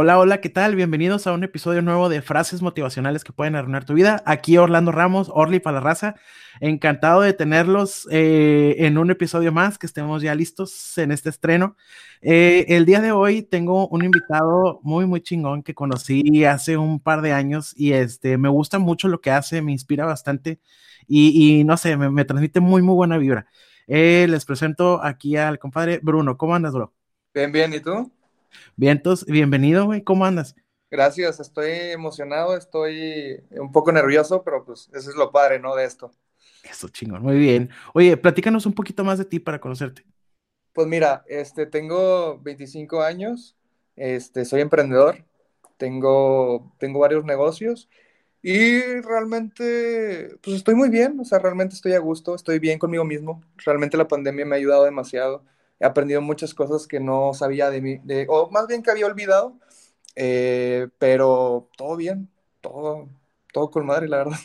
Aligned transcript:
Hola, 0.00 0.16
hola, 0.20 0.40
¿qué 0.40 0.48
tal? 0.48 0.76
Bienvenidos 0.76 1.26
a 1.26 1.32
un 1.32 1.42
episodio 1.42 1.82
nuevo 1.82 2.08
de 2.08 2.22
Frases 2.22 2.62
Motivacionales 2.62 3.24
que 3.24 3.32
pueden 3.32 3.56
arruinar 3.56 3.84
tu 3.84 3.94
vida. 3.94 4.22
Aquí 4.26 4.56
Orlando 4.56 4.92
Ramos, 4.92 5.28
Orly 5.34 5.58
para 5.58 5.74
la 5.74 5.80
raza. 5.80 6.14
Encantado 6.60 7.22
de 7.22 7.32
tenerlos 7.32 8.06
eh, 8.12 8.76
en 8.78 8.96
un 8.96 9.10
episodio 9.10 9.50
más, 9.50 9.76
que 9.76 9.86
estemos 9.86 10.22
ya 10.22 10.36
listos 10.36 10.96
en 10.98 11.10
este 11.10 11.30
estreno. 11.30 11.76
Eh, 12.22 12.66
el 12.68 12.86
día 12.86 13.00
de 13.00 13.10
hoy 13.10 13.42
tengo 13.42 13.88
un 13.88 14.04
invitado 14.04 14.78
muy, 14.84 15.04
muy 15.04 15.20
chingón 15.20 15.64
que 15.64 15.74
conocí 15.74 16.44
hace 16.44 16.76
un 16.76 17.00
par 17.00 17.20
de 17.20 17.32
años 17.32 17.74
y 17.76 17.92
este, 17.92 18.38
me 18.38 18.48
gusta 18.48 18.78
mucho 18.78 19.08
lo 19.08 19.20
que 19.20 19.32
hace, 19.32 19.62
me 19.62 19.72
inspira 19.72 20.06
bastante 20.06 20.60
y, 21.08 21.64
no 21.64 21.76
sé, 21.76 21.96
me, 21.96 22.24
transmite 22.24 22.60
muy, 22.60 22.82
muy 22.82 22.94
buena 22.94 23.18
vibra. 23.18 23.48
Eh, 23.88 24.28
les 24.30 24.44
presento 24.44 25.02
aquí 25.02 25.36
al 25.36 25.58
compadre 25.58 25.98
Bruno. 26.00 26.38
¿Cómo 26.38 26.54
andas, 26.54 26.72
bro? 26.72 26.94
Bien, 27.34 27.50
bien, 27.50 27.74
¿y 27.74 27.80
tú? 27.80 28.12
Vientos, 28.76 29.24
bienvenido, 29.26 29.86
güey, 29.86 30.02
¿cómo 30.02 30.24
andas? 30.24 30.54
Gracias, 30.90 31.38
estoy 31.40 31.70
emocionado, 31.92 32.56
estoy 32.56 33.42
un 33.50 33.72
poco 33.72 33.92
nervioso, 33.92 34.42
pero 34.42 34.64
pues 34.64 34.88
eso 34.94 35.10
es 35.10 35.16
lo 35.16 35.30
padre, 35.30 35.58
¿no? 35.58 35.74
De 35.76 35.84
esto. 35.84 36.10
Eso 36.62 36.88
chingón, 36.88 37.22
muy 37.22 37.36
bien. 37.36 37.70
Oye, 37.92 38.16
platícanos 38.16 38.66
un 38.66 38.72
poquito 38.72 39.04
más 39.04 39.18
de 39.18 39.24
ti 39.24 39.38
para 39.38 39.60
conocerte. 39.60 40.04
Pues 40.72 40.86
mira, 40.86 41.24
este, 41.26 41.66
tengo 41.66 42.38
25 42.38 43.02
años, 43.02 43.56
este, 43.96 44.44
soy 44.44 44.60
emprendedor, 44.60 45.24
tengo, 45.76 46.72
tengo 46.78 47.00
varios 47.00 47.24
negocios 47.24 47.88
y 48.42 48.80
realmente, 49.00 50.36
pues 50.42 50.56
estoy 50.56 50.74
muy 50.74 50.88
bien, 50.88 51.18
o 51.20 51.24
sea, 51.24 51.38
realmente 51.38 51.74
estoy 51.74 51.92
a 51.94 51.98
gusto, 51.98 52.34
estoy 52.34 52.58
bien 52.60 52.78
conmigo 52.78 53.04
mismo. 53.04 53.42
Realmente 53.56 53.96
la 53.96 54.08
pandemia 54.08 54.46
me 54.46 54.54
ha 54.54 54.58
ayudado 54.58 54.84
demasiado 54.84 55.44
he 55.80 55.86
aprendido 55.86 56.20
muchas 56.20 56.54
cosas 56.54 56.86
que 56.86 57.00
no 57.00 57.34
sabía 57.34 57.70
de 57.70 57.80
mí, 57.80 57.98
de, 58.04 58.26
o 58.28 58.50
más 58.50 58.66
bien 58.66 58.82
que 58.82 58.90
había 58.90 59.06
olvidado, 59.06 59.58
eh, 60.16 60.88
pero 60.98 61.68
todo 61.76 61.96
bien, 61.96 62.28
todo, 62.60 63.08
todo 63.52 63.70
con 63.70 63.86
madre, 63.86 64.08
la 64.08 64.18
verdad. 64.18 64.38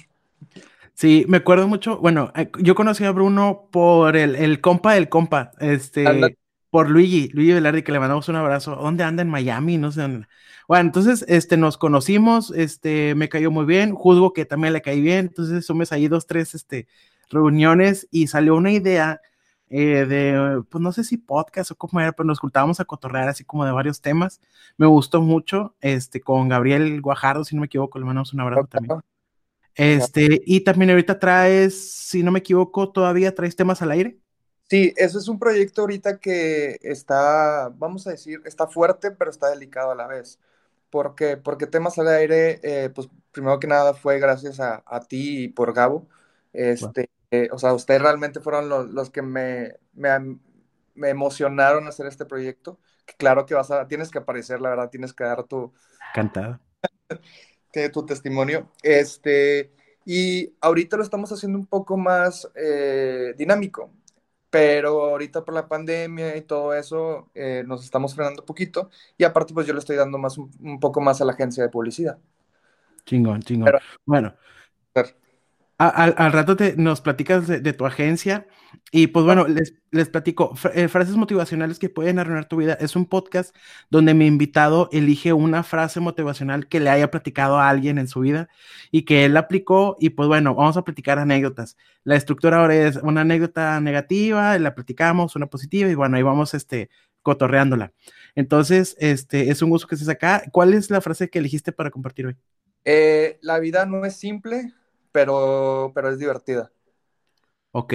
Sí, 0.94 1.26
me 1.28 1.38
acuerdo 1.38 1.68
mucho, 1.68 1.98
bueno, 1.98 2.32
eh, 2.36 2.52
yo 2.60 2.76
conocí 2.76 3.04
a 3.04 3.12
Bruno 3.12 3.68
por 3.72 4.16
el, 4.16 4.36
el 4.36 4.62
compa 4.62 4.94
del 4.94 5.10
compa, 5.10 5.52
este, 5.60 6.38
por 6.70 6.90
Luigi, 6.90 7.30
Luigi 7.34 7.54
Velarde, 7.54 7.84
que 7.84 7.92
le 7.92 8.00
mandamos 8.00 8.30
un 8.30 8.36
abrazo. 8.36 8.76
¿Dónde 8.76 9.04
anda? 9.04 9.22
En 9.22 9.30
Miami, 9.30 9.78
no 9.78 9.92
sé 9.92 10.02
dónde. 10.02 10.28
Bueno, 10.68 10.86
entonces, 10.88 11.26
este, 11.28 11.58
nos 11.58 11.78
conocimos, 11.78 12.52
este, 12.56 13.16
me 13.16 13.28
cayó 13.28 13.52
muy 13.52 13.66
bien, 13.66 13.94
juzgo 13.94 14.34
que 14.34 14.46
también 14.46 14.74
le 14.74 14.82
caí 14.82 15.02
bien, 15.02 15.28
entonces 15.28 15.66
somos 15.66 15.92
ahí 15.92 16.08
dos, 16.08 16.26
tres, 16.26 16.56
este, 16.56 16.88
reuniones 17.30 18.08
y 18.12 18.28
salió 18.28 18.56
una 18.56 18.72
idea 18.72 19.20
eh, 19.76 20.06
de, 20.06 20.64
pues 20.70 20.84
no 20.84 20.92
sé 20.92 21.04
si 21.04 21.18
podcast 21.18 21.72
o 21.72 21.76
cómo 21.76 22.00
era, 22.00 22.12
pero 22.12 22.28
nos 22.28 22.40
juntábamos 22.40 22.80
a 22.80 22.86
cotorrear 22.86 23.28
así 23.28 23.44
como 23.44 23.66
de 23.66 23.72
varios 23.72 24.02
temas. 24.02 24.40
Me 24.78 24.86
gustó 24.86 25.20
mucho, 25.20 25.76
este, 25.82 26.22
con 26.22 26.48
Gabriel 26.48 27.02
Guajardo, 27.02 27.44
si 27.44 27.56
no 27.56 27.62
me 27.62 27.66
equivoco, 27.66 27.98
le 27.98 28.06
mandamos 28.06 28.34
un 28.34 28.42
abrazo 28.42 28.68
también. 28.68 29.00
Este, 29.74 30.44
y 30.46 30.62
también 30.62 30.92
ahorita 30.92 31.18
traes, 31.18 31.92
si 31.92 32.22
no 32.22 32.32
me 32.32 32.38
equivoco, 32.38 32.92
todavía 32.92 33.34
traes 33.34 33.56
temas 33.56 33.82
al 33.82 33.90
aire. 33.90 34.20
Sí, 34.70 34.94
eso 34.96 35.18
es 35.18 35.28
un 35.28 35.40
proyecto 35.40 35.82
ahorita 35.82 36.20
que 36.20 36.78
está, 36.84 37.70
vamos 37.76 38.06
a 38.06 38.12
decir, 38.12 38.42
está 38.46 38.68
fuerte, 38.68 39.10
pero 39.10 39.32
está 39.32 39.50
delicado 39.50 39.90
a 39.90 39.96
la 39.96 40.06
vez. 40.06 40.40
Porque, 40.92 41.36
porque 41.38 41.66
temas 41.66 41.98
al 41.98 42.10
aire, 42.10 42.60
eh, 42.62 42.92
pues 42.94 43.10
primero 43.32 43.60
que 43.60 43.66
nada 43.66 43.96
fue 43.96 44.20
gracias 44.20 44.60
a, 44.60 44.84
a 44.86 45.00
ti 45.00 45.46
y 45.46 45.48
por 45.48 45.74
Gabo. 45.74 46.08
Este, 46.54 47.10
eh, 47.34 47.50
o 47.52 47.58
sea, 47.58 47.74
ustedes 47.74 48.00
realmente 48.00 48.40
fueron 48.40 48.70
los, 48.94 49.10
que 49.10 49.24
me, 49.24 49.74
me, 49.94 50.38
me, 50.94 51.10
emocionaron 51.10 51.88
hacer 51.88 52.06
este 52.06 52.26
proyecto. 52.26 52.80
Que 53.08 53.16
claro 53.16 53.48
que 53.48 53.56
vas 53.56 53.72
a, 53.72 53.88
tienes 53.88 54.12
que 54.12 54.20
aparecer, 54.20 54.62
la 54.62 54.70
verdad, 54.70 54.92
tienes 54.92 55.14
que 55.14 55.24
dar 55.24 55.44
tu... 55.46 55.74
Cantado. 56.14 56.60
tu 57.92 58.06
testimonio. 58.06 58.70
Este, 58.84 59.74
y 60.06 60.54
ahorita 60.62 60.96
lo 60.96 61.02
estamos 61.02 61.32
haciendo 61.32 61.58
un 61.58 61.66
poco 61.66 61.98
más 61.98 62.48
eh, 62.54 63.34
dinámico, 63.36 63.92
pero 64.52 65.02
ahorita 65.10 65.44
por 65.44 65.56
la 65.56 65.68
pandemia 65.68 66.38
y 66.38 66.42
todo 66.42 66.76
eso 66.76 67.32
eh, 67.34 67.64
nos 67.66 67.84
estamos 67.84 68.14
frenando 68.14 68.44
un 68.44 68.46
poquito 68.46 68.92
y 69.18 69.24
aparte 69.24 69.56
pues 69.56 69.66
yo 69.66 69.74
le 69.74 69.80
estoy 69.80 69.96
dando 69.96 70.20
más 70.20 70.38
un, 70.38 70.80
poco 70.80 71.02
más 71.02 71.20
a 71.20 71.26
la 71.26 71.34
agencia 71.34 71.64
de 71.64 71.70
publicidad. 71.70 72.20
Chingón, 73.08 73.42
chingón. 73.42 73.74
bueno, 74.06 74.36
al, 75.88 76.32
rato 76.32 76.56
te, 76.56 76.76
nos 76.78 77.02
platicas 77.02 77.48
de, 77.48 77.74
tu 77.74 77.86
agencia 77.86 78.48
y 78.92 79.08
pues 79.08 79.26
bueno, 79.26 79.48
les, 79.48 79.74
les 79.92 80.10
platico, 80.10 80.54
eh, 80.74 80.88
frases 80.88 81.16
motivacionales 81.16 81.80
que 81.80 81.90
pueden 81.90 82.20
arruinar 82.20 82.46
tu 82.46 82.58
vida. 82.58 82.74
Es 82.80 82.96
un 82.96 83.06
podcast 83.06 83.56
donde 83.90 84.14
mi 84.14 84.28
invitado 84.28 84.90
elige 84.92 85.34
una 85.34 85.64
frase 85.64 86.00
motivacional 86.00 86.68
que 86.68 86.80
le 86.80 86.90
haya 86.90 87.12
platicado 87.12 87.58
a 87.58 87.70
alguien 87.70 87.98
en 87.98 88.08
su 88.08 88.20
vida 88.20 88.50
y 88.92 89.04
que 89.04 89.26
él 89.26 89.38
aplicó 89.38 89.96
y 90.00 90.12
pues 90.12 90.28
bueno, 90.28 90.56
vamos 90.56 90.78
a 90.78 90.84
platicar 90.84 91.20
anécdotas. 91.20 91.78
La 92.04 92.16
estructura 92.16 92.60
ahora 92.60 92.76
es 92.76 92.98
una 92.98 93.22
anécdota 93.22 93.80
negativa, 93.80 94.58
la 94.60 94.76
platicamos, 94.76 95.36
una 95.36 95.48
positiva 95.48 95.90
y 95.90 95.96
bueno, 95.96 96.18
ahí 96.18 96.24
vamos 96.24 96.54
este, 96.54 96.90
cotorreándola. 97.22 97.94
Entonces, 98.36 98.96
este, 99.00 99.50
es 99.50 99.62
un 99.62 99.70
gusto 99.70 99.88
que 99.88 99.96
estés 99.96 100.10
acá. 100.10 100.44
¿Cuál 100.52 100.74
es 100.74 100.90
la 100.90 101.02
frase 101.02 101.30
que 101.30 101.40
elegiste 101.40 101.72
para 101.72 101.90
compartir 101.90 102.28
hoy? 102.28 102.36
Eh, 102.86 103.40
la 103.42 103.60
vida 103.60 103.86
no 103.86 104.06
es 104.06 104.18
simple, 104.18 104.74
pero, 105.14 105.94
pero 105.96 106.10
es 106.10 106.20
divertida. 106.20 106.70
Ok, 107.72 107.94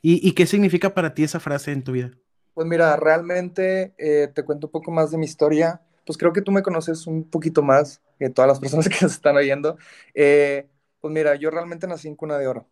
¿Y, 0.00 0.32
qué 0.32 0.46
significa 0.46 0.94
para 0.94 1.12
ti 1.12 1.22
esa 1.24 1.40
frase 1.40 1.72
en 1.72 1.84
tu 1.84 1.92
vida? 1.92 2.12
Pues 2.54 2.66
mira, 2.66 2.96
realmente 2.96 3.94
eh, 3.98 4.28
te 4.34 4.42
cuento 4.44 4.68
un 4.68 4.70
poco 4.72 4.90
más 4.90 5.10
de 5.10 5.18
mi 5.18 5.26
historia. 5.26 5.82
Pues 6.06 6.16
creo 6.16 6.32
que 6.32 6.40
tú 6.40 6.50
me 6.50 6.62
conoces 6.62 7.06
un 7.06 7.28
poquito 7.28 7.62
más 7.62 8.00
que 8.18 8.30
todas 8.30 8.48
las 8.48 8.60
personas 8.60 8.88
que 8.88 8.96
nos 9.02 9.12
están 9.12 9.36
oyendo. 9.36 9.76
Eh, 10.14 10.68
pues 11.00 11.12
mira, 11.12 11.34
yo 11.36 11.50
realmente 11.50 11.86
nací 11.86 12.08
en 12.08 12.16
cuna 12.16 12.38
de 12.38 12.46
oro. 12.46 12.68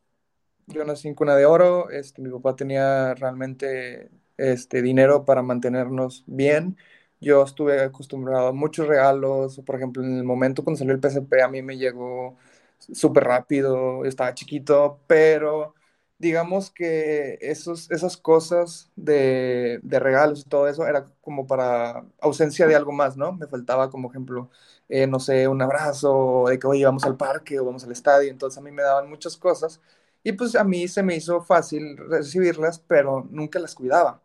Yo 0.66 0.84
nací 0.84 1.08
en 1.08 1.14
cuna 1.14 1.36
de 1.36 1.46
oro, 1.46 1.90
este, 1.90 2.22
mi 2.22 2.30
papá 2.30 2.56
tenía 2.56 3.14
realmente 3.14 4.10
este, 4.36 4.82
dinero 4.82 5.24
para 5.24 5.42
mantenernos 5.42 6.24
bien. 6.26 6.76
Yo 7.20 7.44
estuve 7.44 7.80
acostumbrado 7.82 8.48
a 8.48 8.52
muchos 8.52 8.88
regalos, 8.88 9.60
por 9.66 9.76
ejemplo, 9.76 10.02
en 10.02 10.18
el 10.18 10.24
momento 10.24 10.64
cuando 10.64 10.78
salió 10.78 10.94
el 10.94 11.00
PSP 11.00 11.42
a 11.42 11.48
mí 11.48 11.62
me 11.62 11.78
llegó 11.78 12.36
súper 12.78 13.24
rápido, 13.24 14.04
estaba 14.04 14.34
chiquito, 14.34 15.00
pero 15.06 15.74
digamos 16.18 16.70
que 16.70 17.38
esos, 17.40 17.90
esas 17.90 18.16
cosas 18.16 18.90
de, 18.96 19.80
de, 19.82 19.98
regalos 20.00 20.40
y 20.40 20.48
todo 20.48 20.68
eso 20.68 20.86
era 20.86 21.04
como 21.20 21.46
para 21.46 22.04
ausencia 22.20 22.66
de 22.66 22.74
algo 22.74 22.92
más, 22.92 23.16
¿no? 23.16 23.32
Me 23.32 23.46
faltaba 23.46 23.90
como 23.90 24.08
ejemplo, 24.10 24.50
eh, 24.88 25.06
no 25.06 25.20
sé, 25.20 25.48
un 25.48 25.60
abrazo, 25.62 26.44
de 26.48 26.58
que, 26.58 26.66
hoy 26.66 26.84
vamos 26.84 27.04
al 27.04 27.16
parque 27.16 27.60
o 27.60 27.64
vamos 27.66 27.84
al 27.84 27.92
estadio, 27.92 28.30
entonces 28.30 28.58
a 28.58 28.62
mí 28.62 28.70
me 28.70 28.82
daban 28.82 29.08
muchas 29.10 29.36
cosas 29.36 29.80
y 30.22 30.32
pues 30.32 30.56
a 30.56 30.64
mí 30.64 30.88
se 30.88 31.02
me 31.02 31.16
hizo 31.16 31.40
fácil 31.42 31.96
recibirlas, 31.96 32.80
pero 32.80 33.26
nunca 33.30 33.58
las 33.58 33.74
cuidaba. 33.74 34.20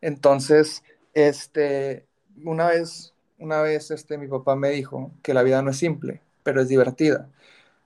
Entonces, 0.00 0.82
este, 1.14 2.06
una 2.44 2.68
vez, 2.68 3.14
una 3.38 3.62
vez, 3.62 3.90
este, 3.90 4.18
mi 4.18 4.28
papá 4.28 4.56
me 4.56 4.70
dijo 4.70 5.12
que 5.22 5.34
la 5.34 5.42
vida 5.42 5.62
no 5.62 5.70
es 5.70 5.78
simple, 5.78 6.22
pero 6.46 6.62
es 6.62 6.68
divertida. 6.68 7.28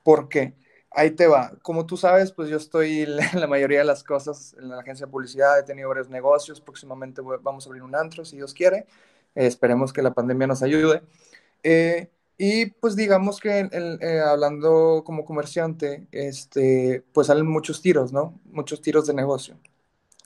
¿Por 0.04 0.28
qué? 0.28 0.54
Ahí 0.92 1.12
te 1.12 1.26
va. 1.26 1.52
Como 1.62 1.86
tú 1.86 1.96
sabes, 1.96 2.32
pues 2.32 2.50
yo 2.50 2.58
estoy 2.58 3.02
en 3.02 3.16
la 3.40 3.46
mayoría 3.48 3.80
de 3.80 3.86
las 3.86 4.04
cosas 4.04 4.54
en 4.58 4.68
la 4.68 4.80
agencia 4.80 5.06
de 5.06 5.12
publicidad, 5.12 5.58
he 5.58 5.62
tenido 5.64 5.88
varios 5.88 6.10
negocios, 6.10 6.60
próximamente 6.60 7.22
vamos 7.22 7.66
a 7.66 7.70
abrir 7.70 7.82
un 7.82 7.96
antro, 7.96 8.24
si 8.24 8.36
Dios 8.36 8.54
quiere. 8.54 8.86
esperemos 9.34 9.92
que 9.94 10.02
la 10.02 10.12
pandemia 10.14 10.46
nos 10.46 10.62
ayude. 10.62 11.02
Eh, 11.62 12.10
y 12.38 12.66
pues 12.66 12.96
digamos 12.96 13.40
que 13.40 13.68
eh, 13.72 14.20
hablando 14.20 15.02
como 15.06 15.24
comerciante, 15.24 16.06
este, 16.12 17.04
pues 17.14 17.28
salen 17.28 17.46
muchos 17.46 17.82
tiros, 17.82 18.12
¿no? 18.12 18.40
Muchos 18.46 18.82
tiros 18.82 19.06
de 19.06 19.14
negocio. 19.14 19.58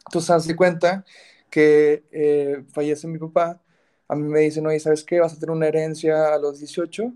Entonces, 0.06 0.30
haz 0.30 0.46
de 0.46 0.56
cuenta 0.56 1.04
que 1.50 2.04
eh, 2.12 2.64
fallece 2.72 3.06
mi 3.08 3.18
papá, 3.18 3.62
a 4.08 4.14
mí 4.16 4.24
me 4.24 4.40
dicen, 4.40 4.66
oye, 4.66 4.80
¿sabes 4.80 5.04
qué? 5.04 5.20
Vas 5.20 5.34
a 5.34 5.40
tener 5.40 5.50
una 5.52 5.68
herencia 5.68 6.34
a 6.34 6.38
los 6.38 6.58
18 6.60 7.12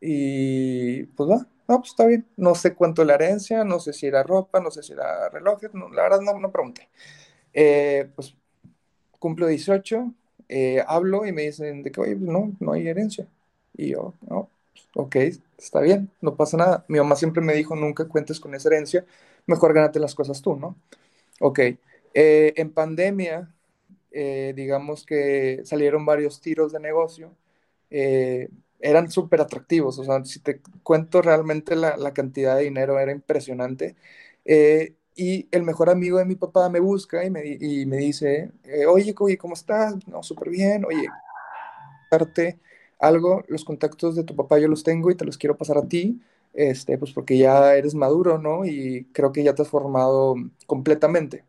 y 0.00 1.04
pues 1.04 1.30
va, 1.30 1.46
no, 1.68 1.78
pues 1.80 1.90
está 1.90 2.06
bien. 2.06 2.26
No 2.36 2.54
sé 2.54 2.74
cuánto 2.74 3.04
la 3.04 3.14
herencia, 3.14 3.64
no 3.64 3.80
sé 3.80 3.92
si 3.92 4.06
era 4.06 4.22
ropa, 4.22 4.60
no 4.60 4.70
sé 4.70 4.82
si 4.82 4.92
era 4.92 5.28
relojes, 5.30 5.70
la 5.74 6.02
verdad 6.02 6.20
no, 6.20 6.38
no 6.38 6.50
pregunté. 6.52 6.88
Eh, 7.54 8.10
pues 8.16 8.34
cumplo 9.18 9.46
18, 9.48 10.12
eh, 10.48 10.84
hablo 10.86 11.26
y 11.26 11.32
me 11.32 11.42
dicen 11.42 11.82
de 11.82 11.92
que, 11.92 12.00
oye, 12.00 12.16
pues 12.16 12.30
no, 12.30 12.52
no 12.60 12.72
hay 12.72 12.88
herencia. 12.88 13.26
Y 13.76 13.90
yo, 13.90 14.14
no, 14.28 14.50
ok, 14.94 15.16
está 15.58 15.80
bien, 15.80 16.10
no 16.20 16.36
pasa 16.36 16.56
nada. 16.56 16.84
Mi 16.88 16.98
mamá 16.98 17.16
siempre 17.16 17.42
me 17.42 17.54
dijo, 17.54 17.76
nunca 17.76 18.06
cuentes 18.08 18.40
con 18.40 18.54
esa 18.54 18.68
herencia, 18.68 19.04
mejor 19.46 19.74
gánate 19.74 20.00
las 20.00 20.14
cosas 20.14 20.42
tú, 20.42 20.56
¿no? 20.56 20.76
Ok, 21.40 21.60
eh, 22.14 22.54
en 22.56 22.72
pandemia, 22.72 23.54
digamos 24.12 25.04
que 25.06 25.62
salieron 25.64 26.04
varios 26.04 26.40
tiros 26.40 26.72
de 26.72 26.80
negocio 26.80 27.32
eran 28.80 29.10
súper 29.10 29.40
atractivos. 29.40 29.98
O 29.98 30.04
sea, 30.04 30.24
si 30.24 30.40
te 30.40 30.60
cuento 30.82 31.22
realmente 31.22 31.76
la, 31.76 31.96
la 31.96 32.12
cantidad 32.14 32.56
de 32.56 32.64
dinero 32.64 32.98
era 32.98 33.12
impresionante. 33.12 33.96
Eh, 34.44 34.94
y 35.16 35.48
el 35.50 35.62
mejor 35.64 35.90
amigo 35.90 36.18
de 36.18 36.24
mi 36.24 36.36
papá 36.36 36.68
me 36.70 36.80
busca 36.80 37.24
y 37.24 37.30
me, 37.30 37.42
y 37.60 37.86
me 37.86 37.96
dice, 37.98 38.52
eh, 38.64 38.86
oye, 38.86 39.14
oye, 39.18 39.36
¿cómo 39.38 39.54
estás? 39.54 39.96
No, 40.06 40.22
súper 40.22 40.48
bien. 40.50 40.84
Oye, 40.84 41.14
algo, 42.98 43.44
los 43.48 43.64
contactos 43.64 44.16
de 44.16 44.24
tu 44.24 44.34
papá 44.36 44.58
yo 44.58 44.68
los 44.68 44.82
tengo 44.84 45.10
y 45.10 45.16
te 45.16 45.24
los 45.24 45.38
quiero 45.38 45.56
pasar 45.56 45.78
a 45.78 45.88
ti, 45.88 46.20
este, 46.54 46.98
pues 46.98 47.12
porque 47.12 47.38
ya 47.38 47.74
eres 47.76 47.94
maduro, 47.94 48.38
¿no? 48.38 48.64
Y 48.64 49.06
creo 49.12 49.32
que 49.32 49.44
ya 49.44 49.54
te 49.54 49.62
has 49.62 49.68
formado 49.68 50.34
completamente. 50.66 51.44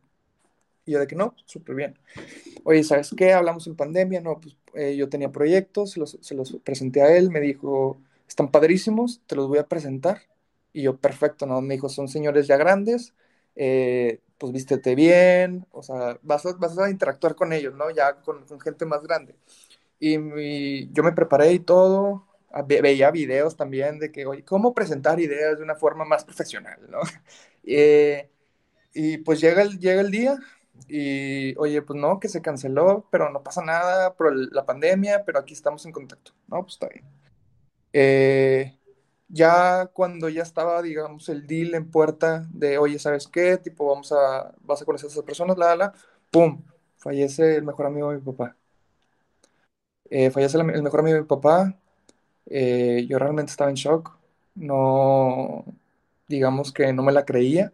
Y 0.90 0.94
yo 0.94 1.00
de 1.00 1.06
que 1.06 1.16
no, 1.16 1.36
súper 1.46 1.76
bien. 1.76 2.00
Oye, 2.64 2.84
¿sabes 2.84 3.14
qué? 3.16 3.32
Hablamos 3.32 3.68
en 3.68 3.76
pandemia, 3.76 4.22
no, 4.22 4.40
pues 4.42 4.58
eh, 4.74 4.96
yo 4.96 5.08
tenía 5.08 5.32
proyectos, 5.32 5.92
se 5.92 6.00
los, 6.00 6.18
se 6.20 6.34
los 6.34 6.58
presenté 6.64 7.04
a 7.04 7.16
él, 7.16 7.30
me 7.30 7.40
dijo, 7.40 8.02
están 8.28 8.50
padrísimos, 8.50 9.22
te 9.28 9.36
los 9.36 9.48
voy 9.48 9.60
a 9.60 9.68
presentar. 9.68 10.24
Y 10.74 10.82
yo, 10.82 10.98
perfecto, 10.98 11.46
¿no? 11.46 11.62
Me 11.62 11.76
dijo, 11.76 11.90
son 11.90 12.08
señores 12.08 12.48
ya 12.48 12.58
grandes, 12.58 13.14
eh, 13.56 14.20
pues 14.40 14.52
vístete 14.52 14.96
bien, 14.96 15.68
o 15.70 15.84
sea, 15.84 16.18
vas 16.24 16.44
a, 16.48 16.54
vas 16.54 16.76
a 16.80 16.90
interactuar 16.90 17.36
con 17.36 17.54
ellos, 17.54 17.76
¿no? 17.76 17.92
Ya 17.92 18.16
con, 18.22 18.44
con 18.48 18.60
gente 18.60 18.88
más 18.88 19.04
grande. 19.04 19.36
Y, 20.00 20.92
yo 20.92 21.04
me 21.04 21.12
preparé 21.12 21.54
y 21.54 21.60
todo, 21.60 22.26
veía 22.66 23.12
videos 23.12 23.56
también 23.56 24.00
de 24.00 24.12
que, 24.12 24.26
oye, 24.26 24.44
¿cómo 24.44 24.74
presentar 24.74 25.20
ideas 25.20 25.60
de 25.60 25.64
una 25.64 25.76
forma 25.76 26.04
más 26.04 26.26
profesional, 26.26 26.80
¿no? 26.90 27.00
Eh, 27.72 28.30
y 28.94 29.20
pues 29.20 29.40
llega 29.42 29.62
el, 29.62 29.80
llega 29.80 30.02
el 30.02 30.10
día 30.10 30.40
y, 30.90 31.56
oye, 31.58 31.82
pues 31.82 32.00
no, 32.00 32.20
que 32.20 32.30
se 32.30 32.42
canceló, 32.42 33.06
pero 33.12 33.30
no 33.32 33.44
pasa 33.44 33.64
nada 33.64 34.14
por 34.16 34.36
la 34.54 34.66
pandemia, 34.66 35.24
pero 35.26 35.40
aquí 35.40 35.54
estamos 35.54 35.86
en 35.86 35.92
contacto, 35.92 36.32
¿no? 36.48 36.64
Pues 36.64 36.74
está 36.74 36.88
bien. 36.90 37.06
Eh, 37.94 38.78
ya 39.28 39.88
cuando 39.94 40.30
ya 40.30 40.42
estaba, 40.44 40.82
digamos, 40.82 41.30
el 41.30 41.46
deal 41.48 41.76
en 41.76 41.90
puerta 41.92 42.48
de, 42.52 42.78
oye, 42.78 43.00
¿sabes 43.00 43.28
qué? 43.28 43.58
Tipo, 43.58 43.88
vamos 43.88 44.12
a, 44.12 44.54
vas 44.62 44.82
a 44.82 44.86
conocer 44.86 45.08
a 45.08 45.12
esas 45.12 45.24
personas, 45.24 45.58
la, 45.58 45.76
la, 45.76 45.94
¡pum! 46.32 46.64
Fallece 46.98 47.56
el 47.56 47.64
mejor 47.64 47.86
amigo 47.86 48.12
de 48.12 48.18
mi 48.18 48.24
papá. 48.24 48.56
Eh, 50.10 50.32
fallece 50.32 50.58
el, 50.58 50.64
mejor 50.84 51.00
amigo 51.02 51.16
de 51.16 51.22
mi 51.22 51.28
papá. 51.28 51.78
Eh, 52.48 53.06
yo 53.08 53.20
realmente 53.20 53.52
estaba 53.52 53.70
en 53.70 53.76
shock. 53.76 54.18
No, 54.56 55.66
digamos 56.28 56.74
que 56.74 56.92
no 56.94 57.04
me 57.04 57.12
la 57.12 57.26
creía. 57.26 57.74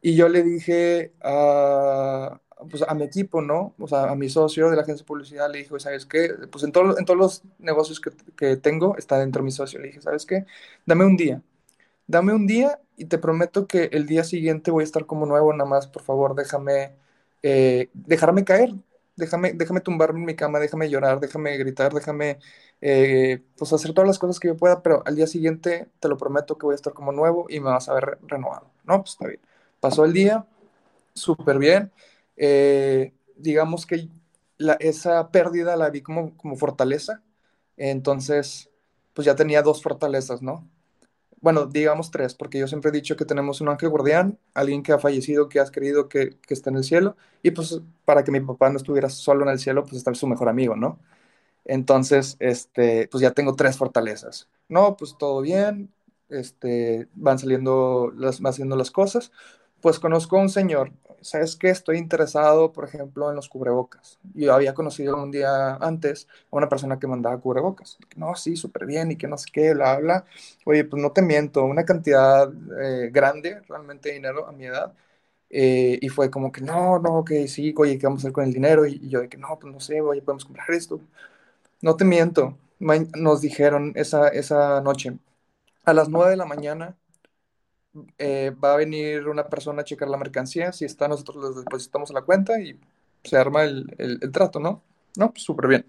Y 0.00 0.14
yo 0.16 0.28
le 0.28 0.42
dije 0.44 1.12
a, 1.22 2.40
pues, 2.70 2.82
a 2.86 2.94
mi 2.94 3.04
equipo, 3.04 3.42
¿no? 3.42 3.74
O 3.78 3.88
sea, 3.88 4.10
a 4.10 4.14
mi 4.16 4.28
socio 4.28 4.70
de 4.70 4.76
la 4.76 4.82
agencia 4.82 5.02
de 5.04 5.06
publicidad, 5.08 5.50
le 5.50 5.58
dije, 5.58 5.78
¿sabes 5.80 6.06
qué? 6.06 6.30
Pues 6.50 6.64
en, 6.64 6.72
todo, 6.72 6.98
en 6.98 7.04
todos 7.04 7.18
los 7.18 7.42
negocios 7.58 8.00
que, 8.00 8.10
que 8.36 8.56
tengo 8.56 8.96
está 8.96 9.18
dentro 9.18 9.42
de 9.42 9.46
mi 9.46 9.50
socio. 9.52 9.80
Le 9.80 9.88
dije, 9.88 10.00
¿sabes 10.02 10.24
qué? 10.26 10.46
Dame 10.86 11.04
un 11.04 11.16
día. 11.16 11.42
Dame 12.06 12.32
un 12.34 12.46
día 12.46 12.80
y 12.96 13.06
te 13.06 13.18
prometo 13.18 13.66
que 13.66 13.84
el 13.92 14.06
día 14.06 14.24
siguiente 14.24 14.70
voy 14.70 14.82
a 14.82 14.84
estar 14.84 15.06
como 15.06 15.26
nuevo, 15.26 15.52
nada 15.52 15.68
más, 15.68 15.86
por 15.86 16.02
favor, 16.02 16.34
déjame, 16.34 16.92
eh, 17.42 17.90
dejarme 17.94 18.44
caer, 18.44 18.72
déjame, 19.16 19.52
déjame 19.52 19.80
tumbarme 19.80 20.20
en 20.20 20.26
mi 20.26 20.34
cama, 20.36 20.58
déjame 20.58 20.88
llorar, 20.90 21.20
déjame 21.20 21.56
gritar, 21.58 21.92
déjame 21.94 22.38
eh, 22.80 23.42
pues 23.58 23.72
hacer 23.72 23.92
todas 23.92 24.08
las 24.08 24.18
cosas 24.18 24.40
que 24.40 24.48
yo 24.48 24.56
pueda, 24.56 24.82
pero 24.82 25.02
al 25.06 25.16
día 25.16 25.26
siguiente 25.26 25.88
te 26.00 26.08
lo 26.08 26.16
prometo 26.16 26.56
que 26.58 26.66
voy 26.66 26.72
a 26.74 26.76
estar 26.76 26.94
como 26.94 27.12
nuevo 27.12 27.46
y 27.48 27.60
me 27.60 27.70
vas 27.70 27.88
a 27.88 27.94
ver 27.94 28.18
renovado. 28.26 28.70
No, 28.84 29.00
pues 29.02 29.12
está 29.12 29.26
bien. 29.28 29.40
Pasó 29.80 30.04
el 30.04 30.12
día, 30.12 30.46
súper 31.14 31.58
bien. 31.58 31.92
Eh, 32.36 33.14
digamos 33.36 33.86
que 33.86 34.08
esa 34.80 35.30
pérdida 35.30 35.76
la 35.76 35.90
vi 35.90 36.02
como, 36.02 36.36
como 36.36 36.56
fortaleza. 36.56 37.22
Entonces, 37.76 38.70
pues 39.14 39.26
ya 39.26 39.36
tenía 39.36 39.62
dos 39.62 39.82
fortalezas, 39.82 40.42
¿no? 40.42 40.68
bueno, 41.40 41.66
digamos 41.66 42.10
tres, 42.10 42.34
porque 42.34 42.58
yo 42.58 42.66
siempre 42.66 42.90
he 42.90 42.92
dicho 42.92 43.16
que 43.16 43.24
tenemos 43.24 43.60
un 43.60 43.68
ángel 43.68 43.90
guardián, 43.90 44.38
alguien 44.54 44.82
que 44.82 44.92
ha 44.92 44.98
fallecido, 44.98 45.48
que 45.48 45.60
has 45.60 45.70
querido 45.70 46.08
que, 46.08 46.30
que 46.40 46.54
esté 46.54 46.70
en 46.70 46.76
el 46.76 46.84
cielo, 46.84 47.16
y 47.42 47.52
pues 47.52 47.80
para 48.04 48.24
que 48.24 48.32
mi 48.32 48.40
papá 48.40 48.70
no 48.70 48.76
estuviera 48.76 49.08
solo 49.08 49.44
en 49.44 49.50
el 49.50 49.58
cielo, 49.60 49.84
pues 49.84 49.96
está 49.96 50.12
su 50.14 50.26
mejor 50.26 50.48
amigo, 50.48 50.74
¿no? 50.76 50.98
Entonces, 51.64 52.36
este, 52.40 53.08
pues 53.08 53.22
ya 53.22 53.32
tengo 53.32 53.54
tres 53.56 53.76
fortalezas. 53.76 54.48
No, 54.68 54.96
pues 54.96 55.16
todo 55.18 55.40
bien, 55.42 55.92
este, 56.30 57.08
van 57.14 57.38
saliendo, 57.38 58.12
las, 58.16 58.40
van 58.40 58.52
haciendo 58.52 58.76
las 58.76 58.90
cosas. 58.90 59.32
Pues 59.80 59.98
conozco 60.00 60.36
a 60.36 60.40
un 60.42 60.48
señor, 60.48 60.92
¿sabes 61.20 61.56
qué? 61.56 61.70
Estoy 61.70 61.98
interesado, 61.98 62.72
por 62.72 62.84
ejemplo, 62.84 63.30
en 63.30 63.36
los 63.36 63.48
cubrebocas. 63.48 64.18
Yo 64.34 64.52
había 64.54 64.74
conocido 64.74 65.22
un 65.22 65.30
día 65.30 65.76
antes 65.76 66.26
a 66.50 66.56
una 66.56 66.68
persona 66.68 66.98
que 66.98 67.06
mandaba 67.06 67.38
cubrebocas. 67.38 67.98
No, 68.16 68.34
sí, 68.34 68.56
súper 68.56 68.86
bien 68.86 69.12
y 69.12 69.16
que 69.16 69.28
no 69.28 69.38
sé 69.38 69.48
qué, 69.52 69.74
bla, 69.74 69.98
bla. 69.98 70.24
Oye, 70.64 70.84
pues 70.84 71.00
no 71.02 71.12
te 71.12 71.22
miento, 71.22 71.64
una 71.64 71.84
cantidad 71.84 72.50
eh, 72.80 73.10
grande 73.12 73.60
realmente 73.68 74.08
de 74.08 74.16
dinero 74.16 74.46
a 74.48 74.52
mi 74.52 74.66
edad. 74.66 74.94
Eh, 75.50 75.98
y 76.02 76.08
fue 76.10 76.30
como 76.30 76.52
que 76.52 76.60
no, 76.62 76.98
no, 76.98 77.24
que 77.24 77.48
sí, 77.48 77.74
oye, 77.78 77.98
¿qué 77.98 78.06
vamos 78.06 78.20
a 78.20 78.22
hacer 78.22 78.32
con 78.32 78.44
el 78.44 78.52
dinero? 78.52 78.86
Y, 78.86 79.08
yo 79.08 79.20
de 79.20 79.28
que 79.28 79.38
no, 79.38 79.58
pues 79.60 79.72
no 79.72 79.80
sé, 79.80 80.00
oye, 80.00 80.22
podemos 80.22 80.44
comprar 80.44 80.70
esto. 80.72 81.00
No 81.82 81.96
te 81.96 82.04
miento, 82.04 82.58
nos 82.80 83.40
dijeron 83.40 83.92
esa, 83.96 84.28
esa 84.28 84.80
noche, 84.82 85.18
a 85.84 85.94
las 85.94 86.08
9 86.08 86.30
de 86.32 86.36
la 86.36 86.46
mañana 86.46 86.96
eh, 88.18 88.52
va 88.62 88.74
a 88.74 88.76
venir 88.76 89.28
una 89.28 89.48
persona 89.48 89.82
a 89.82 89.84
checar 89.84 90.08
la 90.08 90.16
mercancía, 90.16 90.72
si 90.72 90.84
está, 90.84 91.08
nosotros 91.08 91.36
les 91.44 91.64
depositamos 91.64 92.10
a 92.10 92.14
la 92.14 92.22
cuenta 92.22 92.60
y 92.60 92.78
se 93.24 93.36
arma 93.36 93.64
el, 93.64 93.94
el, 93.98 94.32
trato, 94.32 94.60
¿no? 94.60 94.82
No, 95.16 95.30
pues 95.32 95.42
súper 95.42 95.68
bien. 95.68 95.86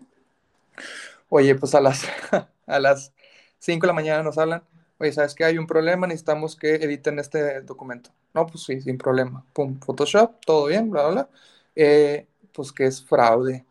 Oye, 1.29 1.56
pues 1.56 1.75
a 1.75 1.81
las, 1.81 2.03
a 2.67 2.79
las 2.79 3.13
5 3.59 3.81
de 3.81 3.88
la 3.88 3.94
mañana 3.94 4.23
nos 4.23 4.38
hablan, 4.38 4.63
oye, 5.00 5.11
¿sabes 5.11 5.35
qué? 5.35 5.45
Hay 5.45 5.57
un 5.57 5.67
problema, 5.67 6.07
necesitamos 6.07 6.56
que 6.56 6.75
editen 6.75 7.19
este 7.19 7.61
documento. 7.61 8.12
No, 8.33 8.47
pues 8.47 8.63
sí, 8.63 8.81
sin 8.81 8.97
problema. 8.97 9.45
Pum, 9.53 9.79
Photoshop, 9.79 10.44
todo 10.45 10.67
bien, 10.67 10.89
bla, 10.89 11.03
bla, 11.03 11.12
bla. 11.12 11.29
Eh, 11.75 12.27
pues 12.53 12.71
que 12.71 12.85
es 12.85 13.03
fraude. 13.03 13.65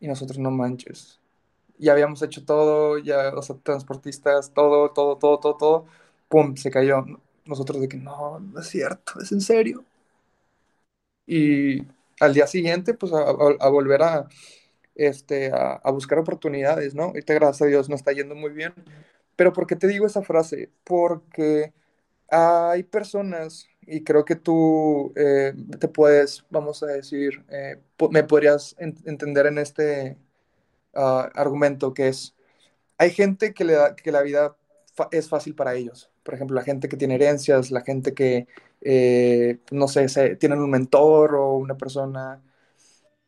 Y 0.00 0.08
nosotros 0.08 0.38
no 0.38 0.50
manches. 0.50 1.20
Ya 1.78 1.92
habíamos 1.92 2.22
hecho 2.22 2.44
todo, 2.44 2.98
ya, 2.98 3.30
o 3.34 3.42
sea, 3.42 3.56
transportistas, 3.62 4.52
todo, 4.52 4.90
todo, 4.90 5.16
todo, 5.16 5.38
todo, 5.40 5.56
todo 5.56 5.86
¡pum! 6.30 6.56
se 6.56 6.70
cayó. 6.70 7.04
Nosotros 7.46 7.80
de 7.82 7.88
que 7.88 7.98
no, 7.98 8.40
no 8.40 8.60
es 8.60 8.68
cierto, 8.68 9.20
es 9.20 9.32
en 9.32 9.40
serio. 9.42 9.84
Y 11.26 11.82
al 12.20 12.34
día 12.34 12.46
siguiente, 12.46 12.94
pues 12.94 13.12
a, 13.12 13.68
volver 13.68 14.02
a, 14.02 14.28
este, 14.94 15.52
a, 15.52 15.90
buscar 15.92 16.18
oportunidades, 16.18 16.94
¿no? 16.94 17.12
Te 17.12 17.34
gracias 17.34 17.62
a 17.62 17.66
Dios 17.66 17.88
nos 17.88 18.00
está 18.00 18.12
yendo 18.12 18.34
muy 18.34 18.50
bien. 18.50 18.74
Pero 19.36 19.52
¿por 19.52 19.66
qué 19.66 19.76
te 19.76 19.88
digo 19.88 20.06
esa 20.06 20.22
frase? 20.22 20.70
Porque 20.84 21.72
hay 22.28 22.82
personas, 22.84 23.68
y 23.82 24.04
creo 24.04 24.24
que 24.24 24.36
tú 24.36 25.12
eh, 25.16 25.54
te 25.80 25.88
puedes, 25.88 26.44
vamos 26.50 26.82
a 26.82 26.86
decir, 26.86 27.44
eh, 27.50 27.78
me 28.10 28.24
podrías 28.24 28.76
entender 28.78 29.46
en 29.46 29.58
este 29.58 30.18
ah, 30.94 31.30
argumento 31.34 31.94
que 31.94 32.08
es, 32.08 32.34
hay 32.98 33.10
gente 33.10 33.54
que, 33.54 33.64
le 33.64 33.74
da, 33.74 33.96
que 33.96 34.12
la 34.12 34.22
vida 34.22 34.56
es 35.10 35.28
fácil 35.28 35.54
para 35.54 35.74
ellos 35.74 36.10
por 36.22 36.34
ejemplo, 36.34 36.54
la 36.54 36.62
gente 36.62 36.88
que 36.88 36.96
tiene 36.96 37.16
herencias, 37.16 37.70
la 37.72 37.80
gente 37.82 38.14
que, 38.14 38.46
eh, 38.82 39.58
no 39.72 39.88
sé, 39.88 40.08
se, 40.08 40.36
tienen 40.36 40.60
un 40.60 40.70
mentor 40.70 41.34
o 41.34 41.56
una 41.56 41.76
persona. 41.76 42.42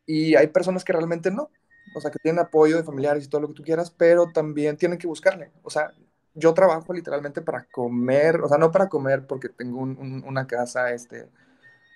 Y 0.06 0.34
hay 0.36 0.48
personas 0.48 0.84
que 0.84 0.92
realmente 0.92 1.30
no, 1.30 1.50
o 1.96 2.00
sea, 2.00 2.10
que 2.10 2.18
tienen 2.20 2.40
apoyo 2.40 2.76
de 2.76 2.84
familiares 2.84 3.24
y 3.24 3.28
todo 3.28 3.40
lo 3.42 3.48
que 3.48 3.54
tú 3.54 3.62
quieras, 3.64 3.90
pero 3.90 4.30
también 4.32 4.76
tienen 4.76 4.98
que 4.98 5.06
buscarle. 5.06 5.50
O 5.62 5.70
sea, 5.70 5.92
yo 6.34 6.54
trabajo 6.54 6.92
literalmente 6.92 7.42
para 7.42 7.64
comer, 7.72 8.40
o 8.40 8.48
sea, 8.48 8.58
no 8.58 8.70
para 8.70 8.88
comer 8.88 9.26
porque 9.26 9.48
tengo 9.48 9.80
una 9.80 10.46
casa, 10.46 10.92
este, 10.92 11.28